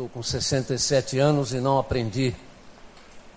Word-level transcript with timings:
Estou 0.00 0.08
com 0.08 0.22
67 0.22 1.18
anos 1.18 1.52
e 1.52 1.60
não 1.60 1.78
aprendi 1.78 2.34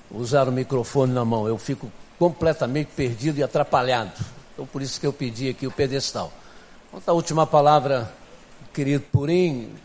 a 0.09 0.17
usar 0.17 0.47
o 0.47 0.51
microfone 0.53 1.11
na 1.11 1.25
mão. 1.25 1.45
Eu 1.45 1.57
fico 1.57 1.91
completamente 2.17 2.87
perdido 2.95 3.37
e 3.37 3.43
atrapalhado. 3.43 4.13
Então, 4.53 4.65
por 4.65 4.81
isso 4.81 4.97
que 4.97 5.05
eu 5.05 5.11
pedi 5.11 5.49
aqui 5.49 5.67
o 5.67 5.71
pedestal. 5.71 6.31
Quanto 6.89 7.09
à 7.09 7.11
última 7.11 7.45
palavra, 7.45 8.09
querido 8.73 9.03
Purim, 9.11 9.75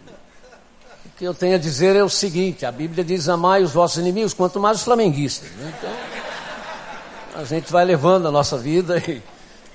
o 1.04 1.08
que 1.18 1.24
eu 1.24 1.34
tenho 1.34 1.56
a 1.56 1.58
dizer 1.58 1.96
é 1.96 2.04
o 2.04 2.08
seguinte: 2.08 2.64
a 2.64 2.70
Bíblia 2.70 3.02
diz: 3.02 3.28
amai 3.28 3.64
os 3.64 3.72
vossos 3.72 3.98
inimigos, 3.98 4.32
quanto 4.32 4.60
mais 4.60 4.76
os 4.76 4.84
flamenguistas. 4.84 5.50
Né? 5.50 5.74
Então, 5.76 7.40
a 7.40 7.44
gente 7.44 7.72
vai 7.72 7.84
levando 7.84 8.28
a 8.28 8.30
nossa 8.30 8.56
vida 8.56 8.98
e, 8.98 9.20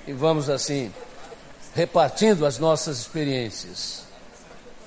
e 0.08 0.14
vamos 0.14 0.50
assim, 0.50 0.90
repartindo 1.76 2.46
as 2.46 2.58
nossas 2.58 2.98
experiências. 2.98 4.04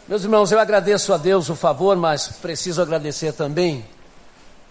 Meus 0.09 0.23
irmãos, 0.23 0.53
eu 0.53 0.61
agradeço 0.61 1.13
a 1.13 1.17
Deus 1.17 1.49
o 1.51 1.57
favor, 1.57 1.97
mas 1.97 2.29
preciso 2.29 2.81
agradecer 2.81 3.33
também 3.33 3.85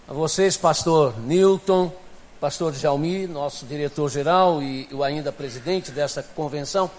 a 0.08 0.12
vocês, 0.14 0.56
pastor 0.56 1.14
Newton, 1.20 1.92
pastor 2.40 2.72
Jaumi, 2.72 3.26
nosso 3.26 3.66
diretor-geral 3.66 4.62
e 4.62 4.88
o 4.90 5.04
ainda 5.04 5.30
presidente 5.30 5.90
desta 5.90 6.22
convenção, 6.22 6.90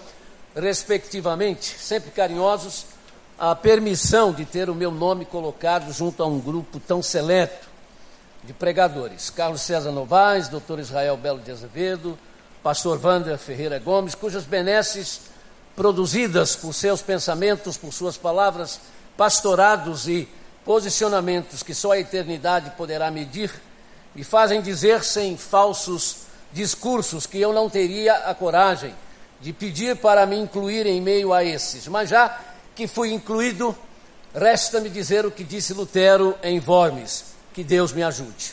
respectivamente, 0.54 1.64
sempre 1.80 2.12
carinhosos, 2.12 2.86
a 3.36 3.56
permissão 3.56 4.32
de 4.32 4.44
ter 4.44 4.70
o 4.70 4.74
meu 4.74 4.92
nome 4.92 5.24
colocado 5.24 5.92
junto 5.92 6.22
a 6.22 6.26
um 6.26 6.38
grupo 6.38 6.78
tão 6.78 7.02
seleto 7.02 7.66
de 8.44 8.52
pregadores. 8.52 9.30
Carlos 9.30 9.62
César 9.62 9.90
Novaes, 9.90 10.46
doutor 10.46 10.78
Israel 10.78 11.16
Belo 11.16 11.40
de 11.40 11.50
Azevedo, 11.50 12.16
pastor 12.62 13.04
Wander 13.04 13.36
Ferreira 13.36 13.80
Gomes, 13.80 14.14
cujas 14.14 14.44
benesses 14.44 15.22
produzidas 15.78 16.56
por 16.56 16.74
seus 16.74 17.00
pensamentos, 17.02 17.76
por 17.76 17.92
suas 17.92 18.16
palavras, 18.16 18.80
pastorados 19.16 20.08
e 20.08 20.28
posicionamentos 20.64 21.62
que 21.62 21.72
só 21.72 21.92
a 21.92 22.00
eternidade 22.00 22.70
poderá 22.70 23.12
medir, 23.12 23.48
me 24.12 24.24
fazem 24.24 24.60
dizer 24.60 25.04
sem 25.04 25.36
falsos 25.36 26.22
discursos 26.52 27.26
que 27.26 27.40
eu 27.40 27.52
não 27.52 27.70
teria 27.70 28.12
a 28.12 28.34
coragem 28.34 28.92
de 29.40 29.52
pedir 29.52 29.94
para 29.98 30.26
me 30.26 30.36
incluir 30.36 30.84
em 30.84 31.00
meio 31.00 31.32
a 31.32 31.44
esses. 31.44 31.86
Mas 31.86 32.10
já 32.10 32.40
que 32.74 32.88
fui 32.88 33.12
incluído, 33.12 33.72
resta-me 34.34 34.90
dizer 34.90 35.24
o 35.24 35.30
que 35.30 35.44
disse 35.44 35.74
Lutero 35.74 36.36
em 36.42 36.60
Worms: 36.60 37.24
que 37.54 37.62
Deus 37.62 37.92
me 37.92 38.02
ajude. 38.02 38.52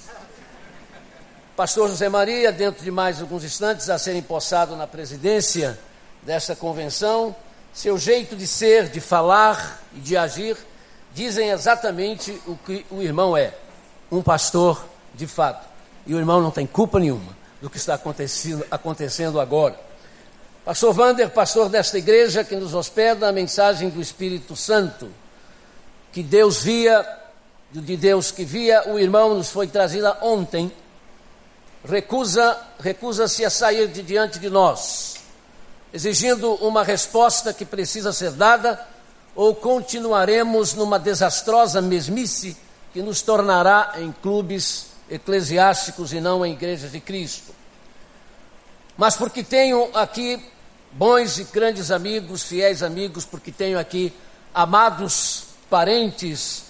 Pastor 1.55 1.89
José 1.89 2.07
Maria, 2.07 2.51
dentro 2.51 2.83
de 2.83 2.91
mais 2.91 3.19
alguns 3.19 3.43
instantes, 3.43 3.89
a 3.89 3.97
ser 3.97 4.15
empossado 4.15 4.75
na 4.75 4.85
presidência 4.85 5.79
desta 6.25 6.55
convenção, 6.55 7.35
seu 7.73 7.97
jeito 7.97 8.35
de 8.35 8.47
ser, 8.47 8.89
de 8.89 8.99
falar 8.99 9.81
e 9.93 9.99
de 9.99 10.17
agir, 10.17 10.57
dizem 11.13 11.49
exatamente 11.49 12.31
o 12.47 12.57
que 12.57 12.85
o 12.89 13.01
irmão 13.01 13.37
é: 13.37 13.53
um 14.11 14.21
pastor 14.21 14.83
de 15.13 15.27
fato. 15.27 15.67
E 16.05 16.13
o 16.13 16.17
irmão 16.17 16.41
não 16.41 16.51
tem 16.51 16.65
culpa 16.65 16.99
nenhuma 16.99 17.35
do 17.61 17.69
que 17.69 17.77
está 17.77 17.93
acontecendo, 17.93 18.65
acontecendo 18.69 19.39
agora. 19.39 19.79
Pastor 20.63 20.97
Wander, 20.97 21.29
pastor 21.29 21.69
desta 21.69 21.97
igreja 21.97 22.43
que 22.43 22.55
nos 22.55 22.73
hospeda, 22.73 23.29
a 23.29 23.31
mensagem 23.31 23.89
do 23.89 24.01
Espírito 24.01 24.55
Santo, 24.55 25.11
que 26.11 26.23
Deus 26.23 26.63
via, 26.63 27.05
de 27.71 27.95
Deus 27.95 28.31
que 28.31 28.43
via, 28.43 28.89
o 28.89 28.97
irmão 28.97 29.35
nos 29.35 29.49
foi 29.49 29.67
trazida 29.67 30.17
ontem, 30.21 30.71
recusa, 31.87 32.57
recusa-se 32.79 33.45
a 33.45 33.49
sair 33.49 33.87
de 33.87 34.01
diante 34.01 34.39
de 34.39 34.49
nós 34.49 35.14
exigindo 35.95 36.55
uma 36.55 36.83
resposta 36.83 37.53
que 37.53 37.63
precisa 37.63 38.11
ser 38.11 38.31
dada, 38.31 38.85
ou 39.33 39.55
continuaremos 39.55 40.73
numa 40.73 40.99
desastrosa 40.99 41.81
mesmice 41.81 42.57
que 42.91 43.01
nos 43.01 43.21
tornará 43.21 43.93
em 43.99 44.11
clubes 44.11 44.87
eclesiásticos 45.09 46.11
e 46.11 46.19
não 46.19 46.45
em 46.45 46.51
igrejas 46.51 46.91
de 46.91 46.99
Cristo. 46.99 47.55
Mas 48.97 49.15
porque 49.15 49.41
tenho 49.41 49.89
aqui 49.93 50.45
bons 50.91 51.37
e 51.39 51.45
grandes 51.45 51.89
amigos, 51.91 52.43
fiéis 52.43 52.83
amigos, 52.83 53.23
porque 53.23 53.49
tenho 53.49 53.79
aqui 53.79 54.13
amados 54.53 55.45
parentes, 55.69 56.65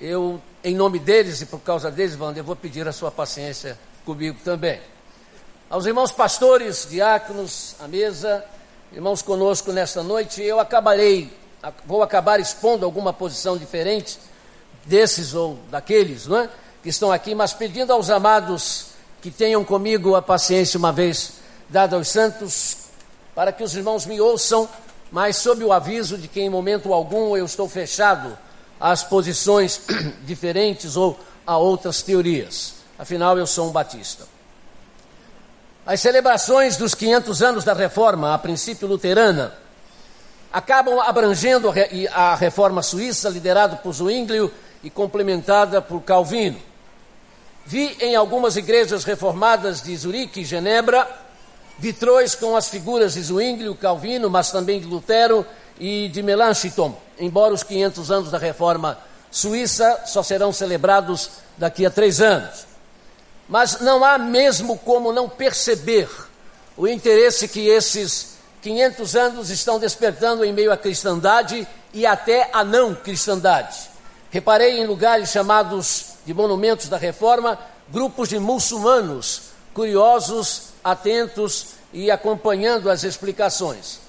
eu, 0.00 0.40
em 0.62 0.76
nome 0.76 1.00
deles 1.00 1.40
e 1.40 1.46
por 1.46 1.58
causa 1.58 1.90
deles, 1.90 2.14
Wander, 2.14 2.42
eu 2.42 2.44
vou 2.44 2.54
pedir 2.54 2.86
a 2.86 2.92
sua 2.92 3.10
paciência 3.10 3.76
comigo 4.04 4.38
também. 4.44 4.80
Aos 5.68 5.84
irmãos 5.84 6.12
pastores, 6.12 6.86
diáconos, 6.88 7.74
à 7.80 7.88
mesa, 7.88 8.44
irmãos 8.92 9.22
conosco 9.22 9.72
nesta 9.72 10.02
noite, 10.02 10.42
eu 10.42 10.60
acabarei, 10.60 11.32
vou 11.86 12.02
acabar 12.02 12.38
expondo 12.38 12.84
alguma 12.84 13.10
posição 13.10 13.56
diferente 13.56 14.18
desses 14.84 15.32
ou 15.32 15.58
daqueles, 15.70 16.26
não 16.26 16.38
é? 16.38 16.50
Que 16.82 16.90
estão 16.90 17.10
aqui, 17.10 17.34
mas 17.34 17.54
pedindo 17.54 17.90
aos 17.92 18.10
amados 18.10 18.88
que 19.22 19.30
tenham 19.30 19.64
comigo 19.64 20.14
a 20.14 20.20
paciência 20.20 20.76
uma 20.76 20.92
vez 20.92 21.34
dada 21.70 21.96
aos 21.96 22.08
santos, 22.08 22.76
para 23.34 23.50
que 23.50 23.62
os 23.64 23.74
irmãos 23.74 24.04
me 24.04 24.20
ouçam, 24.20 24.68
mas 25.10 25.36
sob 25.36 25.64
o 25.64 25.72
aviso 25.72 26.18
de 26.18 26.28
que 26.28 26.40
em 26.40 26.50
momento 26.50 26.92
algum 26.92 27.34
eu 27.34 27.46
estou 27.46 27.68
fechado 27.68 28.36
às 28.78 29.02
posições 29.02 29.80
diferentes 30.26 30.96
ou 30.96 31.18
a 31.46 31.56
outras 31.56 32.02
teorias. 32.02 32.74
Afinal, 32.98 33.38
eu 33.38 33.46
sou 33.46 33.68
um 33.68 33.72
batista. 33.72 34.31
As 35.84 36.00
celebrações 36.00 36.76
dos 36.76 36.94
500 36.94 37.42
anos 37.42 37.64
da 37.64 37.74
reforma, 37.74 38.32
a 38.32 38.38
princípio 38.38 38.86
luterana, 38.86 39.52
acabam 40.52 41.00
abrangendo 41.00 41.72
a 42.12 42.36
reforma 42.36 42.82
suíça, 42.82 43.28
liderada 43.28 43.76
por 43.76 43.92
Zwinglio 43.92 44.52
e 44.84 44.88
complementada 44.88 45.82
por 45.82 46.00
Calvino. 46.02 46.58
Vi 47.66 47.96
em 48.00 48.14
algumas 48.14 48.56
igrejas 48.56 49.02
reformadas 49.02 49.82
de 49.82 49.96
Zurique 49.96 50.42
e 50.42 50.44
Genebra 50.44 51.08
vitrões 51.78 52.36
com 52.36 52.54
as 52.56 52.68
figuras 52.68 53.14
de 53.14 53.22
Zwinglio, 53.22 53.74
Calvino, 53.74 54.30
mas 54.30 54.52
também 54.52 54.78
de 54.78 54.86
Lutero 54.86 55.44
e 55.80 56.08
de 56.08 56.22
Melanchthon, 56.22 56.96
embora 57.18 57.52
os 57.52 57.64
500 57.64 58.10
anos 58.12 58.30
da 58.30 58.38
reforma 58.38 58.98
suíça 59.32 60.02
só 60.06 60.22
serão 60.22 60.52
celebrados 60.52 61.30
daqui 61.58 61.84
a 61.84 61.90
três 61.90 62.20
anos. 62.20 62.71
Mas 63.52 63.80
não 63.80 64.02
há 64.02 64.16
mesmo 64.16 64.78
como 64.78 65.12
não 65.12 65.28
perceber 65.28 66.08
o 66.74 66.88
interesse 66.88 67.46
que 67.46 67.68
esses 67.68 68.38
500 68.62 69.14
anos 69.14 69.50
estão 69.50 69.78
despertando 69.78 70.42
em 70.42 70.54
meio 70.54 70.72
à 70.72 70.76
cristandade 70.78 71.68
e 71.92 72.06
até 72.06 72.48
à 72.50 72.64
não 72.64 72.94
cristandade. 72.94 73.90
Reparei 74.30 74.80
em 74.80 74.86
lugares 74.86 75.28
chamados 75.28 76.14
de 76.24 76.32
monumentos 76.32 76.88
da 76.88 76.96
reforma, 76.96 77.58
grupos 77.90 78.30
de 78.30 78.38
muçulmanos 78.38 79.52
curiosos, 79.74 80.68
atentos 80.82 81.74
e 81.92 82.10
acompanhando 82.10 82.88
as 82.88 83.04
explicações. 83.04 84.00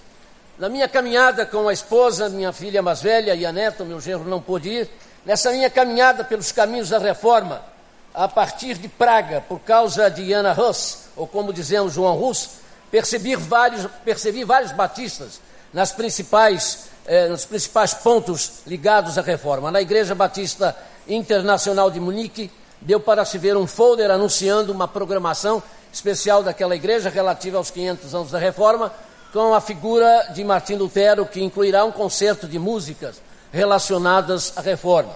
Na 0.57 0.69
minha 0.69 0.87
caminhada 0.87 1.45
com 1.45 1.67
a 1.67 1.73
esposa, 1.73 2.29
minha 2.29 2.53
filha 2.53 2.81
mais 2.81 3.01
velha 3.01 3.35
e 3.35 3.45
a 3.45 3.51
neta, 3.51 3.83
meu 3.83 3.99
genro 3.99 4.23
não 4.23 4.41
pôde 4.41 4.69
ir, 4.69 4.89
nessa 5.25 5.51
minha 5.51 5.69
caminhada 5.69 6.23
pelos 6.23 6.53
caminhos 6.53 6.87
da 6.87 6.97
reforma, 6.97 7.72
a 8.13 8.27
partir 8.27 8.77
de 8.77 8.87
Praga, 8.87 9.41
por 9.41 9.59
causa 9.59 10.09
de 10.09 10.31
Ana 10.31 10.53
Hus, 10.53 11.05
ou 11.15 11.27
como 11.27 11.51
dizemos 11.51 11.93
João 11.93 12.15
Rus, 12.15 12.49
percebi 12.91 13.35
vários, 13.35 13.87
percebi 14.05 14.43
vários 14.43 14.71
batistas 14.71 15.41
nas 15.73 15.91
principais, 15.91 16.89
eh, 17.07 17.27
nos 17.27 17.45
principais 17.45 17.93
pontos 17.93 18.61
ligados 18.67 19.17
à 19.17 19.21
reforma. 19.21 19.71
Na 19.71 19.81
Igreja 19.81 20.13
Batista 20.13 20.75
Internacional 21.07 21.89
de 21.89 21.99
Munique, 21.99 22.51
deu 22.79 22.99
para 22.99 23.25
se 23.25 23.37
ver 23.37 23.57
um 23.57 23.65
folder 23.65 24.11
anunciando 24.11 24.71
uma 24.71 24.87
programação 24.87 25.63
especial 25.91 26.43
daquela 26.43 26.75
igreja 26.75 27.09
relativa 27.09 27.57
aos 27.57 27.71
500 27.71 28.15
anos 28.15 28.31
da 28.31 28.39
reforma, 28.39 28.93
com 29.31 29.53
a 29.53 29.61
figura 29.61 30.29
de 30.33 30.43
Martim 30.43 30.75
Lutero, 30.75 31.25
que 31.25 31.41
incluirá 31.41 31.83
um 31.85 31.91
concerto 31.91 32.47
de 32.47 32.59
músicas 32.59 33.21
relacionadas 33.51 34.53
à 34.55 34.61
reforma. 34.61 35.15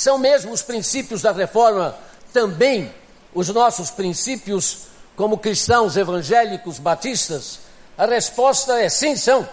São 0.00 0.16
mesmo 0.16 0.50
os 0.50 0.62
princípios 0.62 1.20
da 1.20 1.30
reforma 1.30 1.94
também 2.32 2.90
os 3.34 3.50
nossos 3.50 3.90
princípios 3.90 4.86
como 5.14 5.36
cristãos 5.36 5.94
evangélicos 5.94 6.78
batistas? 6.78 7.58
A 7.98 8.06
resposta 8.06 8.80
é 8.80 8.88
sim, 8.88 9.14
são. 9.14 9.46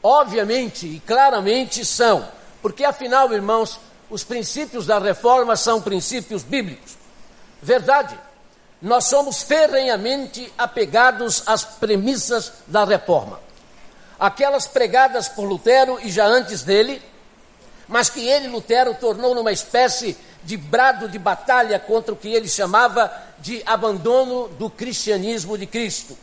Obviamente 0.00 0.86
e 0.86 1.00
claramente 1.00 1.84
são. 1.84 2.24
Porque 2.62 2.84
afinal, 2.84 3.32
irmãos, 3.32 3.80
os 4.08 4.22
princípios 4.22 4.86
da 4.86 5.00
reforma 5.00 5.56
são 5.56 5.82
princípios 5.82 6.44
bíblicos. 6.44 6.96
Verdade. 7.60 8.16
Nós 8.80 9.06
somos 9.06 9.42
ferrenhamente 9.42 10.52
apegados 10.56 11.42
às 11.46 11.64
premissas 11.64 12.52
da 12.68 12.84
reforma. 12.84 13.40
Aquelas 14.20 14.68
pregadas 14.68 15.28
por 15.28 15.42
Lutero 15.42 15.98
e 16.00 16.12
já 16.12 16.26
antes 16.26 16.62
dele, 16.62 17.02
mas 17.90 18.08
que 18.08 18.26
ele, 18.26 18.46
Lutero, 18.46 18.94
tornou 18.94 19.34
numa 19.34 19.52
espécie 19.52 20.16
de 20.44 20.56
brado 20.56 21.08
de 21.08 21.18
batalha 21.18 21.78
contra 21.78 22.14
o 22.14 22.16
que 22.16 22.32
ele 22.32 22.48
chamava 22.48 23.12
de 23.40 23.62
abandono 23.66 24.48
do 24.48 24.70
cristianismo 24.70 25.58
de 25.58 25.66
Cristo. 25.66 26.16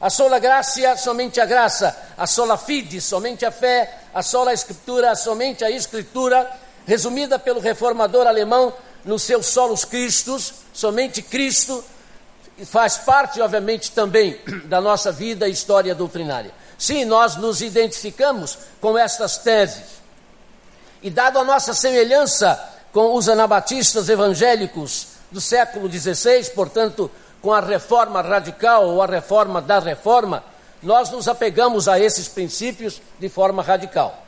A 0.00 0.10
sola 0.10 0.38
graça, 0.38 0.96
somente 0.96 1.40
a 1.40 1.44
graça, 1.44 1.96
a 2.16 2.26
sola 2.26 2.56
fide, 2.56 3.00
somente 3.00 3.44
a 3.44 3.52
fé, 3.52 3.98
a 4.12 4.22
sola 4.22 4.52
escritura, 4.52 5.14
somente 5.14 5.62
a 5.64 5.70
escritura, 5.70 6.50
resumida 6.86 7.38
pelo 7.38 7.60
reformador 7.60 8.26
alemão 8.26 8.72
nos 9.04 9.22
seus 9.22 9.46
solos 9.46 9.84
Cristos, 9.84 10.54
somente 10.72 11.22
Cristo, 11.22 11.84
faz 12.64 12.96
parte, 12.96 13.40
obviamente, 13.40 13.92
também 13.92 14.40
da 14.64 14.80
nossa 14.80 15.12
vida 15.12 15.46
e 15.46 15.52
história 15.52 15.94
doutrinária. 15.94 16.52
Sim, 16.78 17.04
nós 17.04 17.36
nos 17.36 17.60
identificamos 17.60 18.58
com 18.80 18.98
estas 18.98 19.38
teses. 19.38 20.01
E 21.02 21.10
dado 21.10 21.38
a 21.38 21.44
nossa 21.44 21.74
semelhança 21.74 22.72
com 22.92 23.14
os 23.14 23.28
anabatistas 23.28 24.08
evangélicos 24.08 25.08
do 25.30 25.40
século 25.40 25.90
XVI, 25.90 26.50
portanto, 26.54 27.10
com 27.40 27.52
a 27.52 27.60
reforma 27.60 28.22
radical 28.22 28.86
ou 28.88 29.02
a 29.02 29.06
reforma 29.06 29.60
da 29.60 29.80
reforma, 29.80 30.44
nós 30.82 31.10
nos 31.10 31.26
apegamos 31.26 31.88
a 31.88 31.98
esses 31.98 32.28
princípios 32.28 33.00
de 33.18 33.28
forma 33.28 33.62
radical. 33.62 34.22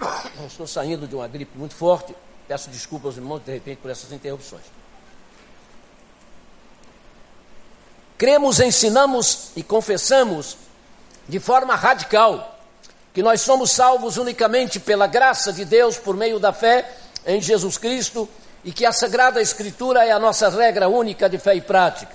Estou 0.46 0.66
saindo 0.66 1.06
de 1.06 1.14
uma 1.14 1.28
gripe 1.28 1.58
muito 1.58 1.74
forte, 1.74 2.14
peço 2.46 2.70
desculpas 2.70 3.08
aos 3.08 3.16
irmãos 3.16 3.40
de 3.44 3.52
repente 3.52 3.78
por 3.78 3.90
essas 3.90 4.10
interrupções. 4.12 4.64
Cremos, 8.16 8.58
ensinamos 8.58 9.50
e 9.54 9.62
confessamos 9.62 10.56
de 11.28 11.38
forma 11.38 11.74
radical 11.76 12.57
que 13.18 13.22
nós 13.24 13.40
somos 13.40 13.72
salvos 13.72 14.16
unicamente 14.16 14.78
pela 14.78 15.08
graça 15.08 15.52
de 15.52 15.64
Deus 15.64 15.96
por 15.98 16.16
meio 16.16 16.38
da 16.38 16.52
fé 16.52 16.88
em 17.26 17.42
Jesus 17.42 17.76
Cristo 17.76 18.28
e 18.62 18.70
que 18.70 18.86
a 18.86 18.92
Sagrada 18.92 19.42
Escritura 19.42 20.04
é 20.04 20.12
a 20.12 20.20
nossa 20.20 20.48
regra 20.48 20.88
única 20.88 21.28
de 21.28 21.36
fé 21.36 21.56
e 21.56 21.60
prática. 21.60 22.12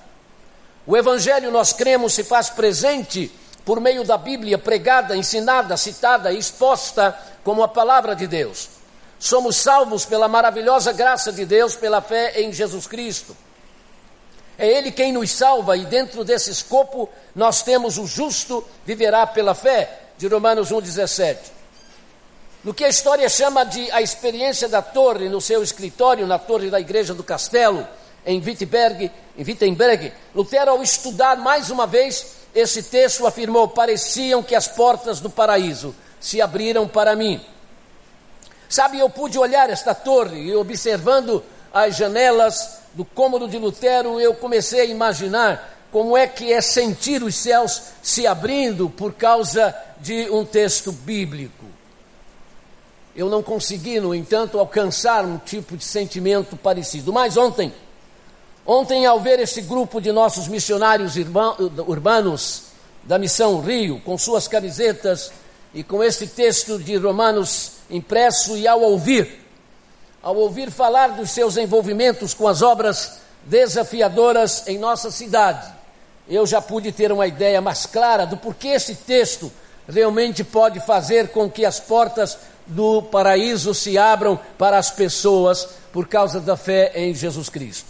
O 0.87 0.95
Evangelho, 0.95 1.51
nós 1.51 1.73
cremos, 1.73 2.13
se 2.13 2.23
faz 2.23 2.49
presente 2.49 3.29
por 3.65 3.81
meio 3.81 4.05
da 4.05 4.17
Bíblia 4.17 4.57
pregada, 4.57 5.13
ensinada, 5.13 5.75
citada 5.75 6.31
exposta 6.31 7.13
como 7.43 7.61
a 7.63 7.67
palavra 7.67 8.15
de 8.15 8.25
Deus. 8.25 8.69
Somos 9.19 9.57
salvos 9.57 10.05
pela 10.05 10.29
maravilhosa 10.29 10.93
graça 10.93 11.33
de 11.33 11.43
Deus, 11.43 11.75
pela 11.75 11.99
fé 11.99 12.39
em 12.39 12.53
Jesus 12.53 12.87
Cristo. 12.87 13.35
É 14.57 14.65
Ele 14.65 14.89
quem 14.89 15.11
nos 15.11 15.31
salva, 15.31 15.75
e 15.75 15.83
dentro 15.83 16.23
desse 16.23 16.49
escopo 16.49 17.09
nós 17.35 17.61
temos 17.61 17.97
o 17.97 18.07
justo 18.07 18.65
viverá 18.85 19.27
pela 19.27 19.53
fé, 19.53 20.02
de 20.17 20.27
Romanos 20.27 20.71
1,17. 20.71 21.37
No 22.63 22.73
que 22.73 22.85
a 22.85 22.89
história 22.89 23.27
chama 23.27 23.65
de 23.65 23.91
a 23.91 24.01
experiência 24.01 24.69
da 24.69 24.81
torre 24.81 25.27
no 25.27 25.41
seu 25.41 25.61
escritório, 25.61 26.25
na 26.25 26.39
torre 26.39 26.69
da 26.69 26.79
igreja 26.79 27.13
do 27.13 27.23
castelo, 27.23 27.85
em 28.25 28.41
Wittenberg, 28.41 29.11
em 29.37 29.43
Wittenberg, 29.43 30.13
Lutero, 30.33 30.71
ao 30.71 30.81
estudar 30.81 31.35
mais 31.35 31.69
uma 31.69 31.85
vez 31.85 32.35
esse 32.55 32.83
texto, 32.83 33.27
afirmou: 33.27 33.67
pareciam 33.67 34.41
que 34.41 34.55
as 34.55 34.67
portas 34.67 35.19
do 35.19 35.29
paraíso 35.29 35.93
se 36.21 36.41
abriram 36.41 36.87
para 36.87 37.15
mim. 37.15 37.43
Sabe, 38.69 38.97
eu 38.97 39.09
pude 39.09 39.37
olhar 39.37 39.69
esta 39.69 39.93
torre 39.93 40.39
e 40.39 40.55
observando 40.55 41.43
as 41.73 41.95
janelas 41.95 42.79
do 42.93 43.03
cômodo 43.03 43.47
de 43.47 43.57
Lutero, 43.57 44.19
eu 44.19 44.33
comecei 44.35 44.81
a 44.81 44.85
imaginar 44.85 45.72
como 45.93 46.17
é 46.17 46.25
que 46.25 46.51
é 46.51 46.59
sentir 46.59 47.21
os 47.21 47.35
céus 47.35 47.83
se 48.01 48.25
abrindo 48.25 48.89
por 48.89 49.13
causa 49.13 49.75
de 49.99 50.27
um 50.31 50.43
texto 50.43 50.91
bíblico. 50.91 51.65
Eu 53.15 53.29
não 53.29 53.43
consegui, 53.43 53.99
no 53.99 54.15
entanto, 54.15 54.57
alcançar 54.57 55.23
um 55.23 55.37
tipo 55.37 55.77
de 55.77 55.83
sentimento 55.83 56.57
parecido. 56.57 57.13
Mas 57.13 57.37
ontem, 57.37 57.71
ontem, 58.65 59.05
ao 59.05 59.19
ver 59.19 59.39
esse 59.39 59.61
grupo 59.61 60.01
de 60.01 60.11
nossos 60.11 60.47
missionários 60.47 61.13
urbanos 61.15 62.63
da 63.03 63.19
Missão 63.19 63.61
Rio, 63.61 64.01
com 64.03 64.17
suas 64.17 64.47
camisetas 64.47 65.31
e 65.75 65.83
com 65.83 66.03
esse 66.03 66.25
texto 66.25 66.79
de 66.79 66.97
Romanos 66.97 67.73
impresso, 67.87 68.57
e 68.57 68.67
ao 68.67 68.81
ouvir, 68.81 69.45
ao 70.23 70.35
ouvir 70.35 70.71
falar 70.71 71.09
dos 71.09 71.29
seus 71.29 71.55
envolvimentos 71.55 72.33
com 72.33 72.47
as 72.47 72.63
obras 72.63 73.19
desafiadoras 73.45 74.67
em 74.67 74.79
nossa 74.79 75.11
cidade, 75.11 75.82
eu 76.27 76.45
já 76.45 76.61
pude 76.61 76.91
ter 76.91 77.11
uma 77.11 77.27
ideia 77.27 77.61
mais 77.61 77.85
clara 77.85 78.25
do 78.25 78.37
porquê 78.37 78.69
esse 78.69 78.95
texto 78.95 79.51
realmente 79.87 80.43
pode 80.43 80.79
fazer 80.79 81.29
com 81.29 81.49
que 81.49 81.65
as 81.65 81.79
portas 81.79 82.37
do 82.65 83.01
paraíso 83.01 83.73
se 83.73 83.97
abram 83.97 84.39
para 84.57 84.77
as 84.77 84.89
pessoas 84.89 85.67
por 85.91 86.07
causa 86.07 86.39
da 86.39 86.55
fé 86.55 86.91
em 86.95 87.13
Jesus 87.13 87.49
Cristo. 87.49 87.87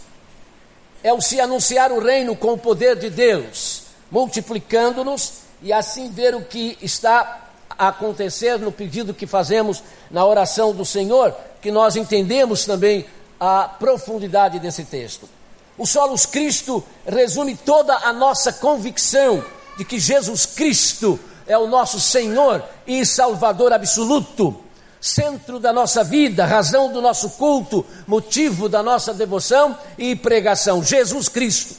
É 1.02 1.12
o 1.12 1.20
se 1.20 1.40
anunciar 1.40 1.92
o 1.92 2.00
reino 2.00 2.34
com 2.34 2.54
o 2.54 2.58
poder 2.58 2.96
de 2.96 3.10
Deus, 3.10 3.84
multiplicando-nos 4.10 5.44
e 5.62 5.72
assim 5.72 6.10
ver 6.10 6.34
o 6.34 6.42
que 6.42 6.76
está 6.82 7.50
a 7.70 7.88
acontecer 7.88 8.58
no 8.58 8.72
pedido 8.72 9.14
que 9.14 9.26
fazemos 9.26 9.82
na 10.10 10.24
oração 10.24 10.72
do 10.72 10.84
Senhor, 10.84 11.34
que 11.60 11.70
nós 11.70 11.96
entendemos 11.96 12.64
também 12.64 13.06
a 13.38 13.68
profundidade 13.68 14.58
desse 14.58 14.84
texto. 14.84 15.28
O 15.76 15.86
Solos 15.86 16.24
Cristo 16.24 16.84
resume 17.06 17.56
toda 17.56 17.94
a 17.96 18.12
nossa 18.12 18.52
convicção 18.52 19.44
de 19.76 19.84
que 19.84 19.98
Jesus 19.98 20.46
Cristo 20.46 21.18
é 21.46 21.58
o 21.58 21.66
nosso 21.66 22.00
Senhor 22.00 22.62
e 22.86 23.04
Salvador 23.04 23.72
absoluto, 23.72 24.56
centro 25.00 25.58
da 25.58 25.72
nossa 25.72 26.04
vida, 26.04 26.46
razão 26.46 26.92
do 26.92 27.02
nosso 27.02 27.30
culto, 27.30 27.84
motivo 28.06 28.68
da 28.68 28.82
nossa 28.82 29.12
devoção 29.12 29.76
e 29.98 30.14
pregação, 30.14 30.82
Jesus 30.82 31.28
Cristo. 31.28 31.76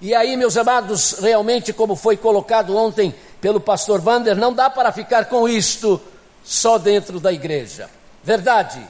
E 0.00 0.14
aí, 0.14 0.36
meus 0.36 0.56
amados, 0.56 1.16
realmente, 1.20 1.72
como 1.72 1.94
foi 1.94 2.16
colocado 2.16 2.74
ontem 2.74 3.14
pelo 3.40 3.60
pastor 3.60 4.00
Vander, 4.00 4.36
não 4.36 4.52
dá 4.52 4.70
para 4.70 4.92
ficar 4.92 5.26
com 5.26 5.46
isto 5.48 6.00
só 6.42 6.78
dentro 6.78 7.20
da 7.20 7.32
igreja. 7.32 7.90
Verdade, 8.22 8.80